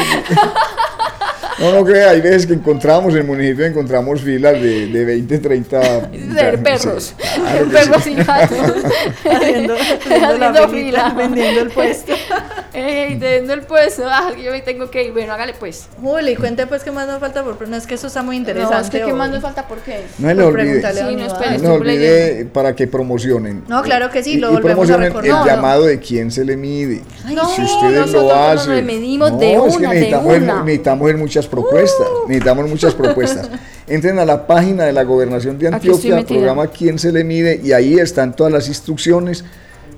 [1.59, 5.39] No, no crea, hay veces que encontramos en el municipio, encontramos filas de, de 20,
[5.39, 5.81] 30...
[6.09, 7.15] de perros.
[7.19, 8.11] Sí, claro perros sí.
[8.13, 8.59] y gatos.
[9.31, 11.15] Haciendo, haciendo fila.
[11.17, 12.13] vendiendo el puesto.
[12.75, 14.03] Ey, vendiendo el puesto.
[14.07, 15.13] Ah, yo me tengo que ir.
[15.13, 15.87] Bueno, hágale pues.
[16.03, 18.75] Juli, cuente pues qué más nos falta, porque no es que eso está muy interesante.
[18.77, 20.03] No, es que qué más nos falta, ¿por qué?
[20.19, 23.65] No le Por olvide, Sí, no, no olvide para que promocionen.
[23.67, 25.27] No, claro que sí, Y- lo y volvemos a promocionen recordar.
[25.27, 25.47] el No, no.
[25.47, 27.01] llamado de quién se le mide.
[27.33, 28.75] no, si ustedes nosotros lo no hacen.
[28.75, 30.63] nos medimos No, de es que una, de necesitamos, ver- una.
[30.63, 32.07] Necesitamos ver muchas propuestas.
[32.29, 33.49] Necesitamos muchas propuestas.
[33.87, 37.73] Entren a la página de la Gobernación de Antioquia, programa Quién se le mide, y
[37.73, 39.45] ahí están todas las instrucciones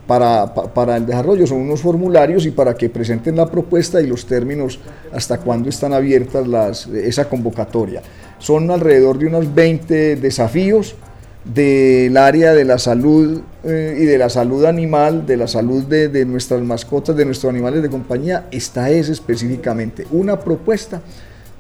[0.07, 1.47] para, pa- para el desarrollo.
[1.47, 4.79] Son unos formularios y para que presenten la propuesta y los términos
[5.13, 8.03] hasta cuándo están abiertas las, esa convocatoria.
[8.39, 10.95] Son alrededor de unos 20 desafíos
[11.45, 16.09] del área de la salud eh, y de la salud animal, de la salud de,
[16.09, 18.47] de nuestras mascotas, de nuestros animales de compañía.
[18.51, 21.01] Esta es específicamente una propuesta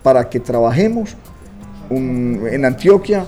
[0.09, 1.11] para que trabajemos
[1.91, 3.27] un- en Antioquia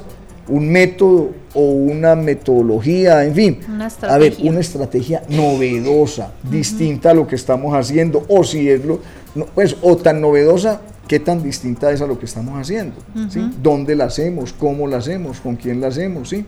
[0.48, 7.14] un método o una metodología, en fin, Una a ver, una estrategia novedosa, distinta a
[7.14, 8.98] lo que estamos haciendo, o si es lo,
[9.34, 12.96] no, pues, o tan novedosa, qué tan distinta es a lo que estamos haciendo,
[13.28, 13.42] ¿sí?
[13.62, 14.54] ¿Dónde la hacemos?
[14.54, 15.38] ¿Cómo la hacemos?
[15.40, 16.30] ¿Con quién la hacemos?
[16.30, 16.46] ¿sí?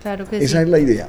[0.00, 0.62] Claro que Esa sí.
[0.62, 1.08] es la idea.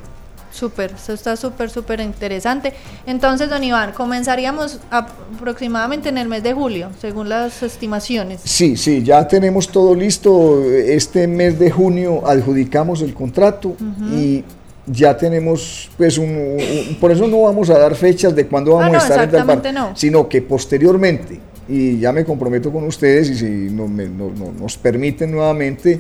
[0.54, 2.74] Súper, eso está súper, súper interesante.
[3.08, 8.42] Entonces, don Iván, comenzaríamos aproximadamente en el mes de julio, según las estimaciones.
[8.44, 10.64] Sí, sí, ya tenemos todo listo.
[10.70, 13.76] Este mes de junio adjudicamos el contrato
[14.16, 14.44] y
[14.86, 18.82] ya tenemos, pues, un, un- por eso no vamos a dar fechas de cuándo Ah,
[18.90, 19.96] vamos no, a estar en tal exactamente par- no.
[19.96, 24.52] sino que posteriormente, y ya me comprometo con ustedes y si no- me- no- no-
[24.60, 26.00] nos permiten nuevamente,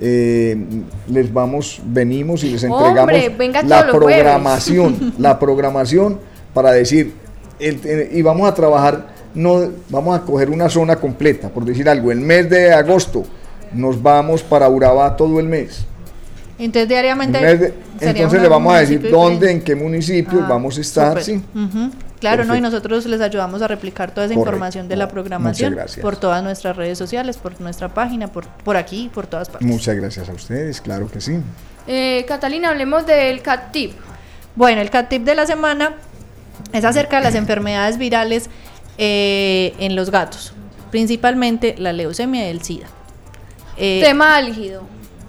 [0.00, 0.56] eh,
[1.08, 3.12] les vamos, venimos y les entregamos
[3.68, 3.94] la jueves.
[3.94, 6.18] programación, la programación
[6.52, 7.14] para decir,
[7.58, 12.10] el- y vamos a trabajar, no, vamos a coger una zona completa, por decir algo,
[12.12, 13.24] el mes de agosto
[13.72, 15.84] nos vamos para Urabá todo el mes.
[16.58, 17.38] Entonces, diariamente.
[17.38, 19.50] de- entonces le vamos a decir municipio dónde, diferente.
[19.58, 21.42] en qué municipios Ah, vamos a estar, sí.
[22.20, 22.56] Claro, ¿no?
[22.56, 24.50] Y nosotros les ayudamos a replicar toda esa Correcto.
[24.50, 29.10] información de la programación por todas nuestras redes sociales, por nuestra página, por, por aquí,
[29.12, 29.68] por todas partes.
[29.68, 31.38] Muchas gracias a ustedes, claro que sí.
[31.86, 33.92] Eh, Catalina, hablemos del cat tip.
[34.56, 35.94] Bueno, el cat tip de la semana
[36.72, 38.48] es acerca de las enfermedades virales
[38.96, 40.54] eh, en los gatos,
[40.90, 42.86] principalmente la leucemia y el SIDA.
[43.76, 44.82] Eh, Tema álgido.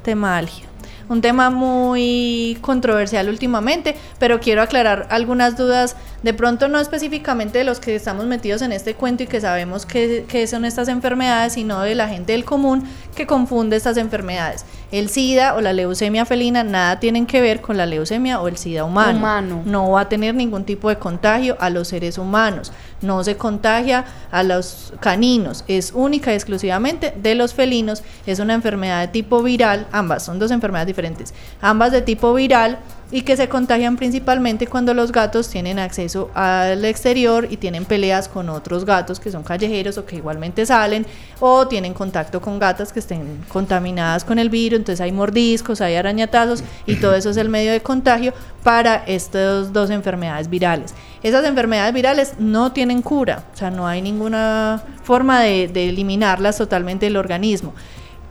[0.04, 0.70] tema álgido.
[1.08, 7.64] Un tema muy controversial últimamente, pero quiero aclarar algunas dudas De pronto no específicamente de
[7.64, 11.54] los que estamos metidos en este cuento y que sabemos qué, qué son estas enfermedades,
[11.54, 12.84] sino de la gente del común
[13.16, 14.66] que confunde estas enfermedades.
[14.96, 18.56] El SIDA o la leucemia felina nada tienen que ver con la leucemia o el
[18.56, 19.20] SIDA humano.
[19.20, 19.62] Humano.
[19.66, 22.72] No va a tener ningún tipo de contagio a los seres humanos.
[23.02, 25.66] No se contagia a los caninos.
[25.68, 28.04] Es única y exclusivamente de los felinos.
[28.26, 29.86] Es una enfermedad de tipo viral.
[29.92, 31.34] Ambas son dos enfermedades diferentes.
[31.60, 32.80] Ambas de tipo viral
[33.12, 38.28] y que se contagian principalmente cuando los gatos tienen acceso al exterior y tienen peleas
[38.28, 41.06] con otros gatos que son callejeros o que igualmente salen
[41.40, 45.96] o tienen contacto con gatas que estén contaminadas con el virus, entonces hay mordiscos, hay
[45.96, 48.34] arañatazos y todo eso es el medio de contagio
[48.64, 50.96] para estas dos enfermedades virales.
[51.22, 57.06] Esas enfermedades virales no tienen cura, o sea, no hay ninguna forma de, eliminarlas totalmente
[57.06, 57.74] del organismo.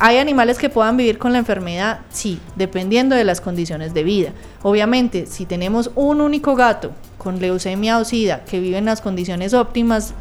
[0.07, 2.01] ¿Hay animales que puedan vivir con la enfermedad?
[2.11, 4.33] Sí, dependiendo de las condiciones de vida.
[4.63, 9.55] Obviamente, si tenemos un único gato con leucemia o sida que vive en las condiciones
[9.55, 10.13] óptimas,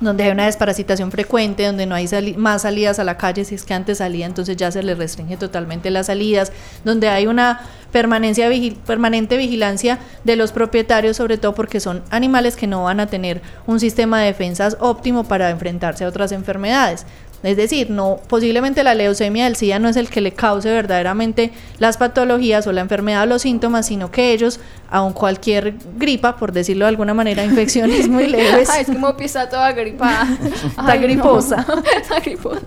[0.00, 3.62] donde hay una desparasitación frecuente, donde no hay más salidas a la calle, si es
[3.62, 6.50] que antes salía, entonces ya se le restringe totalmente las salidas,
[6.84, 7.60] donde hay una
[7.92, 8.50] permanencia
[8.84, 13.40] permanente vigilancia de los propietarios, sobre todo porque son animales que no van a tener
[13.68, 17.06] un sistema de defensas óptimo para enfrentarse a otras enfermedades.
[17.44, 21.52] Es decir, no, posiblemente la leucemia del SIDA no es el que le cause verdaderamente
[21.78, 24.60] las patologías o la enfermedad o los síntomas, sino que ellos,
[24.94, 29.48] aun cualquier gripa, por decirlo de alguna manera, infecciones muy leves, Ay, es Mopi está
[29.48, 30.28] toda gripada.
[30.64, 31.04] Está Ay, no.
[31.06, 31.66] griposa.
[32.00, 32.60] está griposa.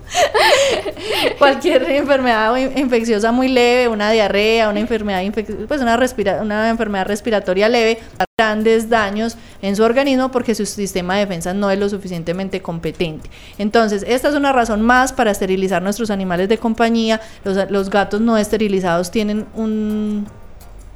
[1.39, 5.21] cualquier enfermedad infecciosa muy leve, una diarrea, una enfermedad
[5.67, 7.99] pues una, respira- una enfermedad respiratoria leve,
[8.37, 13.29] grandes daños en su organismo porque su sistema de defensa no es lo suficientemente competente.
[13.57, 17.21] Entonces, esta es una razón más para esterilizar nuestros animales de compañía.
[17.43, 20.27] Los, los gatos no esterilizados tienen un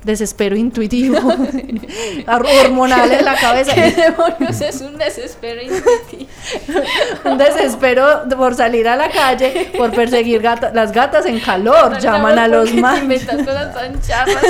[0.04, 1.18] desespero intuitivo
[2.64, 6.30] hormonal en la cabeza ¿Qué demonios es un desespero intuitivo?
[7.26, 10.74] un desespero por salir a la calle, por perseguir gatas.
[10.74, 13.02] Las gatas en calor llaman a los ¿Por qué te machos.
[13.04, 14.44] inventas cosas tan charras?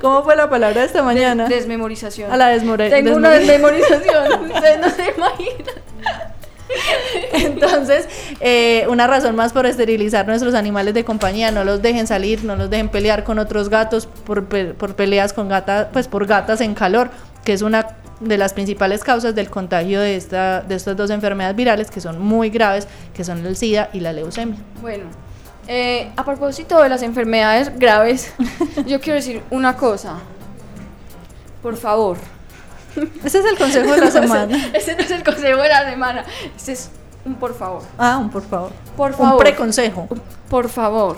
[0.00, 1.46] ¿Cómo fue la palabra de esta mañana?
[1.46, 2.32] Desmemorización.
[2.32, 3.46] A la desmore- Tengo una desmemori-
[3.78, 4.50] desmemorización.
[4.52, 6.35] Ustedes no se imaginan.
[7.32, 8.08] Entonces,
[8.40, 12.56] eh, una razón más por esterilizar nuestros animales de compañía, no los dejen salir, no
[12.56, 16.60] los dejen pelear con otros gatos por, pe- por peleas con gatas, pues por gatas
[16.60, 17.10] en calor,
[17.44, 17.86] que es una
[18.20, 22.18] de las principales causas del contagio de, esta, de estas dos enfermedades virales que son
[22.20, 24.56] muy graves, que son el SIDA y la leucemia.
[24.80, 25.04] Bueno,
[25.68, 28.32] eh, a propósito de las enfermedades graves,
[28.86, 30.14] yo quiero decir una cosa.
[31.62, 32.16] Por favor.
[33.24, 34.70] Ese es el consejo de la semana.
[34.72, 36.24] Ese no es el consejo de la semana.
[36.56, 36.90] Ese es
[37.24, 37.82] un por favor.
[37.98, 38.70] Ah, un por favor.
[38.96, 39.38] Por Un favor.
[39.38, 40.08] preconsejo.
[40.48, 41.16] Por favor.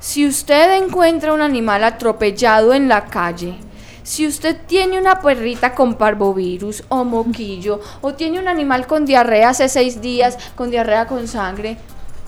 [0.00, 3.56] Si usted encuentra un animal atropellado en la calle,
[4.02, 9.48] si usted tiene una perrita con parvovirus o moquillo, o tiene un animal con diarrea
[9.50, 11.76] hace seis días, con diarrea con sangre,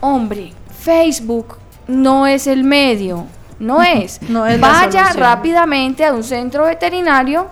[0.00, 3.26] hombre, Facebook no es el medio.
[3.60, 4.20] No es.
[4.28, 7.46] No es Vaya rápidamente a un centro veterinario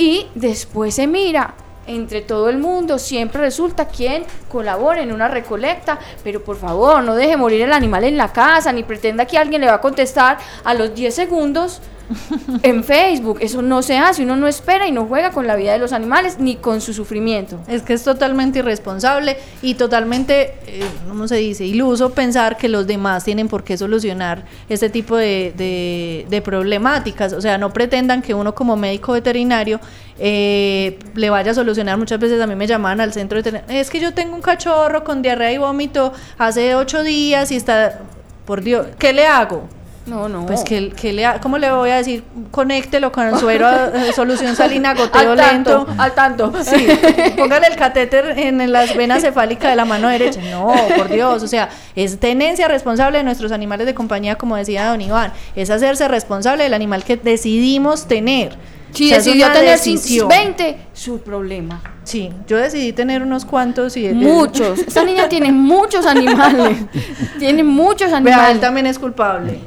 [0.00, 1.54] y después se mira.
[1.86, 7.14] Entre todo el mundo, siempre resulta quien colabore en una recolecta, pero por favor no
[7.14, 10.38] deje morir el animal en la casa, ni pretenda que alguien le va a contestar
[10.64, 11.82] a los 10 segundos
[12.62, 15.72] en Facebook, eso no se hace, uno no espera y no juega con la vida
[15.72, 17.60] de los animales ni con su sufrimiento.
[17.68, 21.64] Es que es totalmente irresponsable y totalmente, eh, ¿cómo se dice?
[21.64, 27.32] Iluso pensar que los demás tienen por qué solucionar este tipo de, problemáticas.
[27.32, 29.80] O sea, no pretendan que uno como médico veterinario
[30.18, 31.98] eh, le vaya a solucionar.
[31.98, 33.80] Muchas veces a mí me llaman al centro veterinario.
[33.80, 38.00] Es que yo tengo un cachorro con diarrea y vómito hace ocho días y está...
[38.46, 39.68] Por Dios, ¿qué le hago?
[40.06, 40.46] No, no.
[40.46, 42.24] Pues que, que le, ha- ¿cómo le voy a decir?
[42.50, 45.94] Conéctelo con el suero, eh, solución salina, goteo al tanto, lento.
[46.02, 46.52] al tanto.
[46.64, 46.88] Sí,
[47.36, 50.40] póngale el catéter en las venas cefálicas de la mano derecha.
[50.50, 54.86] No, por Dios, o sea, es tenencia responsable de nuestros animales de compañía, como decía
[54.88, 58.56] don Iván, es hacerse responsable del animal que decidimos tener.
[58.92, 60.26] Si O sea, es decidió tener decisión.
[60.28, 61.80] 20, su problema.
[62.02, 64.80] Sí, yo decidí tener unos cuantos y Muchos.
[64.80, 66.76] Esta niña tiene muchos animales.
[67.38, 68.50] tiene muchos Vea, animales.
[68.54, 69.60] él también es culpable.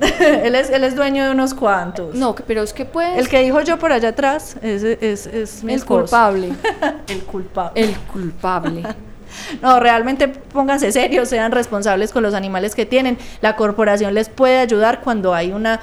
[0.44, 2.14] él, es, él es dueño de unos cuantos.
[2.14, 5.62] No, pero es que pues El que dijo yo por allá atrás es, es, es
[5.62, 6.00] mi el esposo.
[6.02, 6.52] culpable.
[7.08, 7.80] El culpable.
[7.82, 8.82] El culpable.
[9.62, 13.16] No, realmente pónganse serios, sean responsables con los animales que tienen.
[13.40, 15.78] La corporación les puede ayudar cuando hay una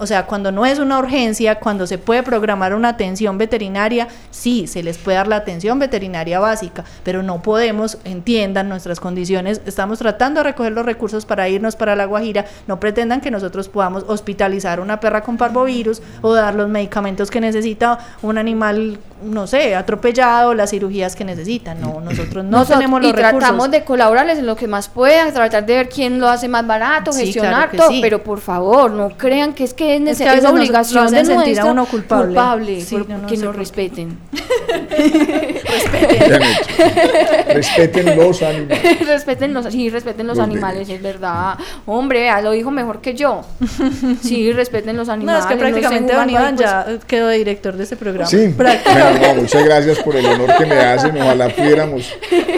[0.00, 4.66] O sea, cuando no es una urgencia, cuando se puede programar una atención veterinaria, sí,
[4.66, 9.98] se les puede dar la atención veterinaria básica, pero no podemos, entiendan nuestras condiciones, estamos
[9.98, 14.04] tratando de recoger los recursos para irnos para La Guajira, no pretendan que nosotros podamos
[14.08, 19.74] hospitalizar una perra con parvovirus o dar los medicamentos que necesita un animal, no sé,
[19.74, 21.74] atropellado, las cirugías que necesita.
[21.74, 23.70] No, nosotros no Nosotros- tenemos los y tratamos recursos.
[23.70, 27.12] de colaborarles en lo que más puedan, tratar de ver quién lo hace más barato,
[27.12, 27.98] Sí, gestionar claro todo, sí.
[28.00, 31.10] pero por favor, no crean que es que es, Es que a es nos- obligación
[31.10, 32.80] de sentir a uno culpable.
[32.80, 34.18] Sí, por- yo no que nos respeten.
[35.00, 36.38] Hecho.
[37.54, 39.06] Respeten los animales.
[39.06, 41.54] respeten los, sí, respeten los, Los animales, es verdad.
[41.86, 43.42] Hombre, vea, lo dijo mejor que yo.
[44.22, 45.44] Sí, respeten los No, animales.
[45.44, 48.26] es que prácticamente Don Iván pues, ya quedó director de este programa.
[48.28, 48.72] Sí, bueno,
[49.22, 52.12] no, muchas gracias por el honor que me hacen, ojalá pudiéramos.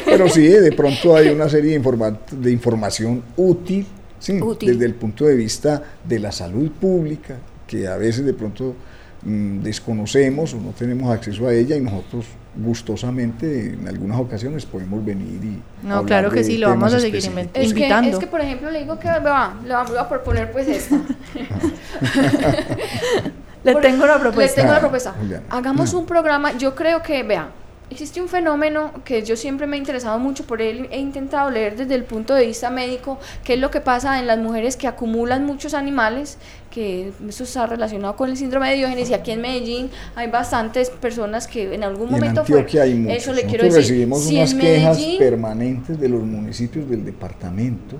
[0.05, 3.87] Pero sí, de pronto hay una serie de, informa- de información útil,
[4.23, 4.71] sí, Útil.
[4.73, 8.75] desde el punto de vista de la salud pública, que a veces de pronto
[9.23, 15.03] mm, desconocemos o no tenemos acceso a ella y nosotros gustosamente en algunas ocasiones podemos
[15.05, 17.67] venir y No, hablar claro que de sí, lo vamos temas a seguir inventando.
[17.67, 18.11] Es que, invitando.
[18.11, 21.01] es que, por ejemplo, le digo que va, le voy a proponer pues esta.
[23.65, 24.55] Le tengo una Les propuesta.
[24.57, 25.15] tengo una Ah, propuesta.
[25.51, 25.99] Hagamos Ah.
[25.99, 27.49] un programa, yo creo que, vea,
[27.93, 31.77] existe un fenómeno que yo siempre me he interesado mucho por él, he intentado leer
[31.77, 34.89] desde el punto de vista médico, qué es lo que pasa en las mujeres que
[34.89, 36.39] acumulan muchos animales,
[36.71, 40.91] que eso está relacionado con el síndrome de Diógenes y aquí en Medellín hay bastantes
[40.91, 43.19] personas que en algún Y en momento fue- Antioquia hay muchos.
[43.19, 43.81] eso le quiero decir.
[43.81, 47.97] recibimos Si unas quejas Medellín- permanentes de los municipios del departamento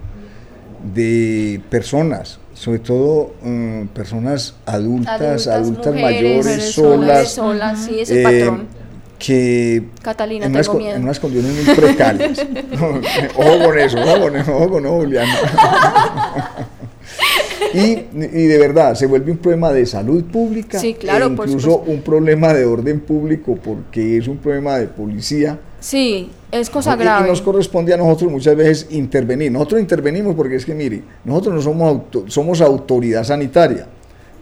[0.95, 8.21] de personas, sobre todo mm, personas adultas, adultas, mujeres, mayores, mujeres solas, solas, sí, ese
[8.21, 8.67] eh, patrón.
[9.25, 10.97] Que Catalina, en unas, tengo miedo.
[10.97, 12.39] en unas condiciones muy precarias.
[13.37, 15.37] Ojo con eso, ojo con eso, ojo con eso, Juliana.
[17.75, 21.79] Y, y de verdad, se vuelve un problema de salud pública, Sí, claro, e incluso
[21.87, 25.59] un problema de orden público, porque es un problema de policía.
[25.81, 27.29] Sí, es cosa Y- Y, grave.
[27.29, 29.51] nos corresponde a nosotros muchas veces intervenir.
[29.53, 33.87] Nosotros intervenimos porque es que, mire, nosotros no somos, auto- somos autoridad sanitaria,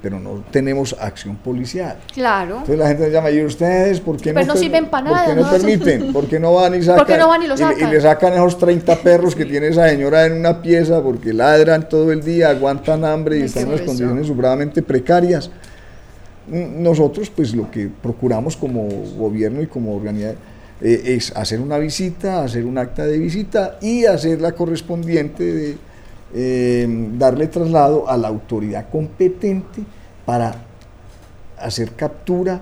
[0.02, 1.98] pero no tenemos acción policial.
[2.12, 2.58] Claro.
[2.58, 5.14] Entonces la gente nos llama, ¿y ustedes por qué Pero no sirven pa' ¿por qué
[5.14, 5.50] nada, no, no?
[5.50, 6.12] permiten?
[6.12, 7.06] ¿Por qué no van y sacan?
[7.06, 7.90] qué no van y lo sacan?
[7.90, 12.12] le sacan esos 30 perros que tiene esa señora en una pieza porque ladran todo
[12.12, 15.50] el día, aguantan hambre y están en unas condiciones supremamente precarias.
[16.48, 20.34] Nosotros, pues lo que procuramos como gobierno y como organidad
[20.80, 25.89] eh, es hacer una visita, hacer un acta de visita y hacer la correspondiente de
[26.34, 26.86] eh,
[27.18, 29.82] darle traslado a la autoridad competente
[30.24, 30.54] para
[31.58, 32.60] hacer captura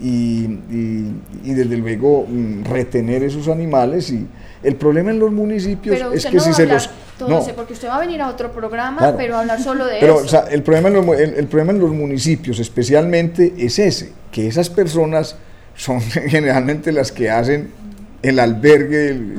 [0.00, 4.26] y, y- y desde luego mm, retener esos animales y
[4.62, 6.88] el problema en los municipios Pero es que no si se los
[7.28, 9.16] no, ese, porque usted va a venir a otro programa, Claro.
[9.18, 10.24] pero a hablar solo de pero eso.
[10.24, 14.12] o sea, el problema en los, el, el problema en los municipios especialmente es ese
[14.32, 15.36] que esas personas
[15.76, 17.68] son generalmente las que hacen
[18.22, 19.34] el albergue del-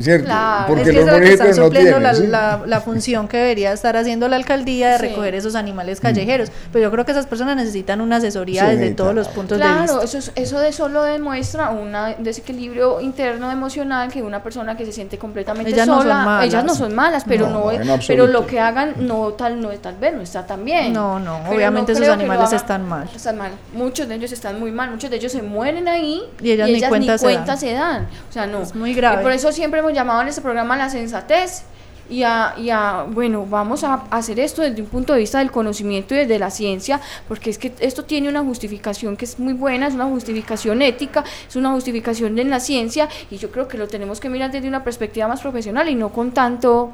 [0.00, 0.26] ¿cierto?
[0.26, 2.26] Claro, porque es que los es lo que están municipios no supliendo tienen la, ¿sí?
[2.26, 5.02] la- la función que debería estar haciendo la alcaldía de Sí.
[5.08, 6.50] recoger esos animales callejeros.
[6.72, 9.64] Pero yo creo que esas personas necesitan una asesoría Sí, desde todos los puntos de
[9.64, 10.04] Claro, vista.
[10.04, 14.92] eso, es- eso de solo demuestra un desequilibrio interno emocional que una persona que se
[14.92, 16.46] siente completamente Ellas no sola, son malas.
[16.46, 19.96] ellas no son malas, pero No, no, pero lo que hagan no tal no tal
[19.96, 20.92] vez no está tan bien.
[20.92, 23.08] No, no, Pero obviamente esos animales hagan- están mal.
[23.14, 23.52] Están mal.
[23.72, 26.82] Muchos de ellos están muy mal, muchos de ellos se mueren ahí Y ellas ni
[26.82, 27.58] cuenta se dan.
[27.58, 28.06] se dan.
[28.28, 28.62] O sea, no.
[28.62, 29.20] Es muy grave.
[29.20, 31.64] Y por eso siempre llamado en este programa a la sensatez.
[32.08, 35.50] Y a, y a, bueno, vamos a hacer esto desde un punto de vista del
[35.50, 39.54] conocimiento y desde la ciencia, porque es que esto tiene una justificación que es muy
[39.54, 43.76] buena, es una justificación ética, es una justificación en la ciencia y yo creo que
[43.76, 46.92] lo tenemos que mirar desde una perspectiva más profesional y no con tanto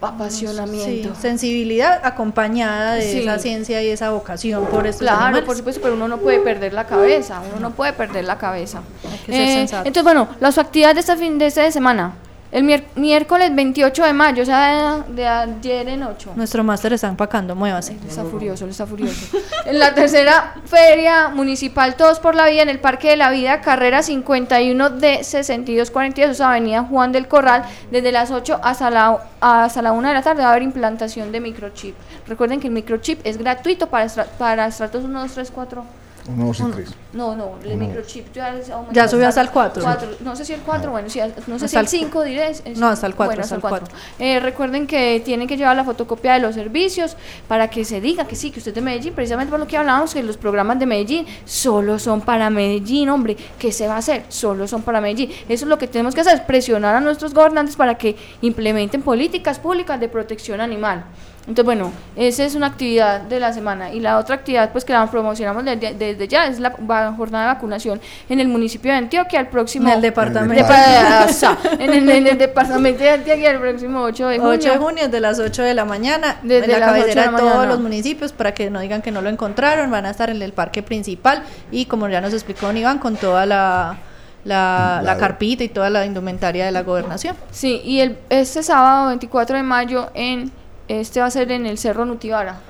[0.00, 1.14] Sí, apasionamiento.
[1.20, 3.18] sensibilidad acompañada de Sí.
[3.20, 5.44] esa ciencia y esa vocación por estos Claro, animales.
[5.44, 8.80] por supuesto, pero uno no puede perder la cabeza, uno no puede perder la cabeza.
[9.10, 12.12] Hay que ser Eh, entonces, bueno, las actividades de este fin de esta semana.
[12.50, 12.64] El
[12.96, 16.32] miércoles 28 de mayo, o sea, de, ayer en 8.
[16.34, 17.94] Nuestro máster está empacando, muévase.
[18.08, 19.36] Está furioso, él está furioso.
[19.66, 23.60] en la tercera feria municipal Todos por la Vida en el Parque de la Vida,
[23.60, 29.82] carrera 51 de 6242, es Avenida Juan del Corral, desde las 8 hasta la, hasta
[29.82, 31.94] la 1 de la tarde va a haber implantación de microchip.
[32.26, 36.07] Recuerden que el microchip es gratuito para, para estratos 1, 2, 3, 4.
[36.28, 36.90] Uno, dos y tres.
[37.14, 39.82] No, no, el microchip ya, es- Ya subió hasta el cuatro.
[40.20, 42.50] No sé si el 4, bueno, si, no sé Hasta si el el- 5 diré.
[42.50, 43.88] es- No, hasta el cuatro, bueno, hasta el cuatro.
[44.18, 47.16] Eh, recuerden que tienen que llevar la fotocopia de los servicios
[47.48, 49.76] para que se diga que sí, que usted es de Medellín, precisamente por lo que
[49.78, 53.98] hablábamos, que los programas de Medellín solo son para Medellín, hombre, ¿qué se va a
[53.98, 54.24] hacer?
[54.28, 55.30] Solo son para Medellín.
[55.48, 59.00] Eso es lo que tenemos que hacer, es presionar a nuestros gobernantes para que implementen
[59.00, 61.04] políticas públicas de protección animal.
[61.48, 63.90] Entonces, bueno, esa es una actividad de la semana.
[63.90, 66.72] Y la otra actividad, pues que la promocionamos desde, desde ya, es la
[67.16, 69.88] jornada de vacunación en el municipio de Antioquia, el próximo...
[69.88, 70.62] En el departamento.
[70.62, 74.52] Depa- o sea, en, el, en el departamento de Antioquia, el próximo 8 de junio.
[74.52, 77.00] 8 de junio desde las 8 de la mañana Desde en la las 8 de
[77.00, 80.04] cabecera la de todos los municipios para que no digan que no lo encontraron, van
[80.04, 83.46] a estar en el parque principal y como ya nos explicó don Iván con toda
[83.46, 83.96] la,
[84.44, 87.34] la, la La- carpita y toda la indumentaria de la gobernación.
[87.50, 90.52] Sí, y el, este sábado 24 de mayo, en
[90.88, 92.60] este va a ser en el Cerro Nutibara.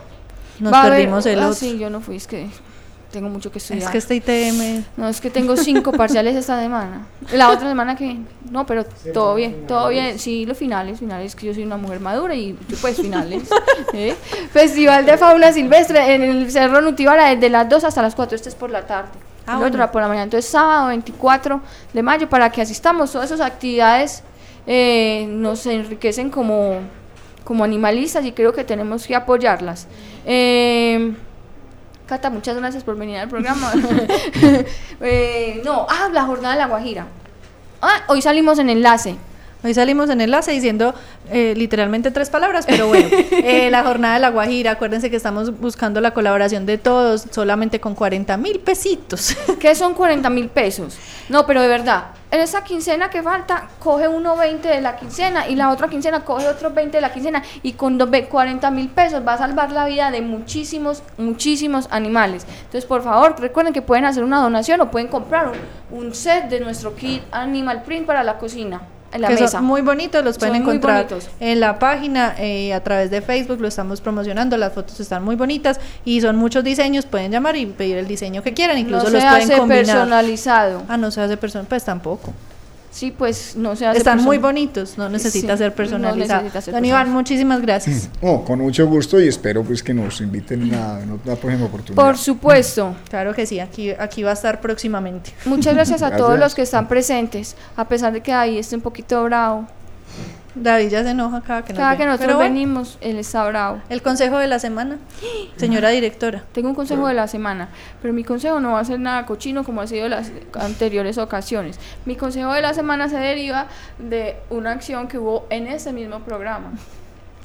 [0.60, 1.54] Nos Va a haber- perdimos el ah, otro.
[1.54, 2.48] sí, yo no fui, es que
[3.12, 3.84] tengo mucho que estudiar.
[3.84, 7.06] Es que este ITM No, es que tengo cinco parciales esta semana.
[7.32, 8.18] La otra semana que...
[8.50, 10.18] No, pero todo bien, todo bien.
[10.18, 13.44] Sí, los finales, finales, que yo soy una mujer madura y pues finales.
[13.94, 14.14] ¿eh?
[14.52, 18.36] Festival de fauna silvestre en el Cerro Nutibara desde las 2 hasta las 4.
[18.36, 19.10] Este es por la tarde.
[19.46, 19.66] Ah, el bueno.
[19.68, 20.24] otro era por la mañana.
[20.24, 21.60] Entonces, sábado 24
[21.94, 23.10] de mayo para que asistamos.
[23.12, 24.22] Todas esas actividades
[24.66, 26.80] eh, nos enriquecen como,
[27.48, 29.86] como animalistas y creo que tenemos que apoyarlas.
[30.26, 31.14] Eh,
[32.06, 33.72] Cata, muchas gracias por venir al programa.
[35.00, 37.06] Eh, no, ah, la jornada de la Guajira.
[37.80, 39.16] Ah, hoy salimos en enlace.
[39.64, 40.94] Hoy salimos en enlace diciendo
[41.30, 45.58] eh, literalmente tres palabras, pero bueno, eh, la jornada de la Guajira, acuérdense que estamos
[45.58, 49.34] buscando la colaboración de todos, solamente con 40 mil pesitos.
[49.58, 50.98] ¿Qué son 40 mil pesos?
[51.30, 55.48] No, pero de verdad, en esa quincena que falta, coge uno 20 de la quincena
[55.48, 58.70] y la otra quincena coge otros 20 de la quincena y con dos ve- 40
[58.70, 62.46] mil pesos va a salvar la vida de muchísimos, muchísimos animales.
[62.58, 66.44] Entonces, por favor, recuerden que pueden hacer una donación o pueden comprar un, un set
[66.50, 69.48] de nuestro kit Animal Print para la cocina, en la que mesa.
[69.48, 71.06] son muy bonitos, los pueden Son encontrar
[71.40, 75.36] en la página, eh, a través de Facebook, lo estamos promocionando, las fotos están muy
[75.36, 79.10] bonitas y son muchos diseños, pueden llamar y pedir el diseño que quieran, incluso no
[79.10, 79.84] los se pueden hace combinar.
[79.84, 80.82] personalizado.
[80.88, 82.32] Ah, no se hace personal, pues tampoco.
[82.98, 86.42] Sí, pues no se hace Están muy bonitos, no necesita Sí, ser no personalizado.
[86.42, 88.08] necesita ser Don Iván, muchísimas gracias.
[88.20, 92.04] Oh, con mucho gusto y espero pues que nos inviten en otra próxima oportunidad.
[92.04, 92.96] Por supuesto.
[93.08, 95.32] Claro que sí, aquí, aquí va a estar próximamente.
[95.44, 96.40] Muchas gracias a todos Gracias.
[96.40, 99.68] los que están presentes, a pesar de que ahí esté un poquito bravo.
[100.62, 103.80] David ya se enoja cada que nos Cada que nosotros bueno, venimos, él está bravo.
[103.88, 104.98] El consejo de la semana,
[105.56, 106.44] señora directora.
[106.52, 107.68] Tengo un consejo de la semana,
[108.02, 111.78] pero mi consejo no va a ser nada cochino como ha sido las anteriores ocasiones.
[112.04, 113.66] Mi consejo de la semana se deriva
[113.98, 116.72] de una acción que hubo en ese mismo programa.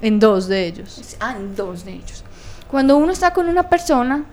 [0.01, 1.15] En dos de ellos.
[1.19, 2.23] Ah, en dos de ellos.
[2.69, 4.25] Cuando uno está con una persona,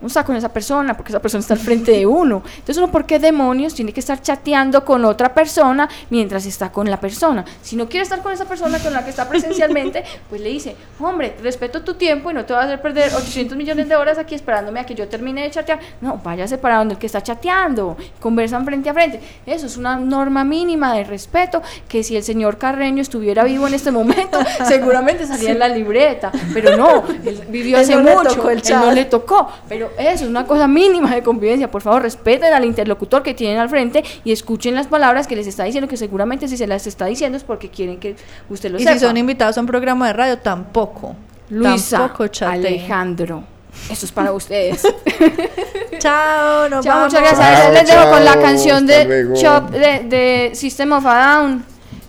[0.00, 2.42] uno está con esa persona porque esa persona está al frente de uno.
[2.46, 6.90] Entonces uno, ¿por qué demonios tiene que estar chateando con otra persona mientras está con
[6.90, 7.44] la persona?
[7.62, 10.76] Si no quiere estar con esa persona con la que está presencialmente, pues le dice,
[11.00, 14.18] hombre, respeto tu tiempo y no te vas a hacer perder 800 millones de horas
[14.18, 15.80] aquí esperándome a que yo termine de chatear.
[16.00, 19.20] No, váyase para donde el que está chateando, conversan frente a frente.
[19.46, 23.74] Eso es una norma mínima de respeto que si el señor Carreño estuviera vivo en
[23.74, 24.38] este momento,
[24.68, 26.32] seguramente salía en la libreta.
[26.52, 29.48] Pero no, él vivió Él hace no mucho, él no le tocó.
[29.68, 31.70] Pero eso es una cosa mínima de convivencia.
[31.70, 35.46] Por favor, respeten al interlocutor que tienen al frente y escuchen las palabras que les
[35.46, 38.16] está diciendo, que seguramente si se las está diciendo es porque quieren que
[38.48, 38.94] usted lo Y sepa.
[38.94, 41.14] si son invitados a un programa de radio, tampoco.
[41.50, 42.24] Luisa, tampoco.
[42.46, 43.44] Alejandro.
[43.90, 44.82] Eso es para ustedes.
[45.98, 47.12] Chao, nos Chao, vamos.
[47.12, 47.62] muchas gracias.
[47.62, 49.30] Chao, les dejo con la canción de.
[49.34, 51.64] Chop de, de System of a Down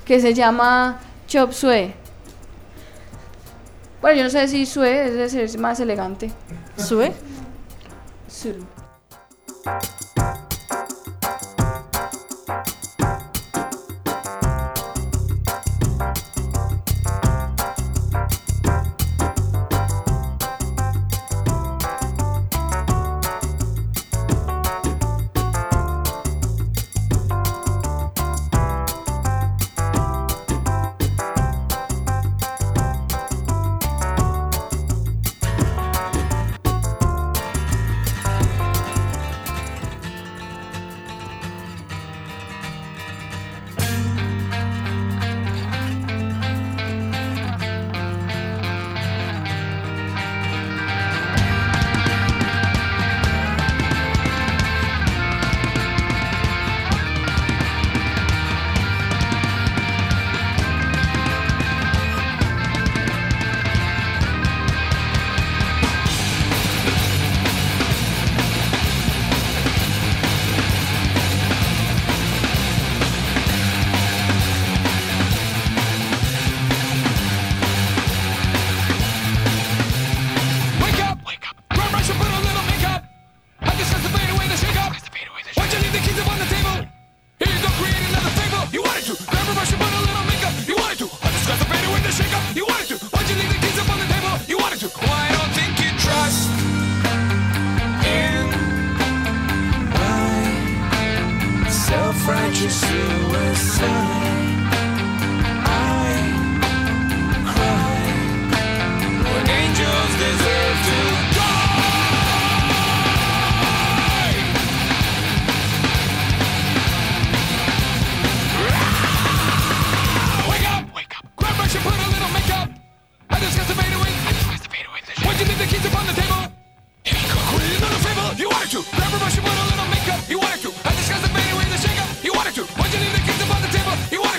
[0.05, 1.93] que se llama Chop Sue.
[4.01, 6.31] Bueno, yo no sé si Sue debe ser más elegante.
[6.77, 7.11] Sube.
[8.37, 8.61] Sue.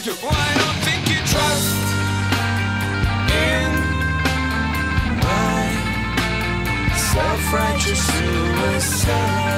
[0.08, 1.74] Why don't think you trust
[3.30, 3.70] in
[5.20, 5.60] my
[7.12, 9.57] self-righteous suicide?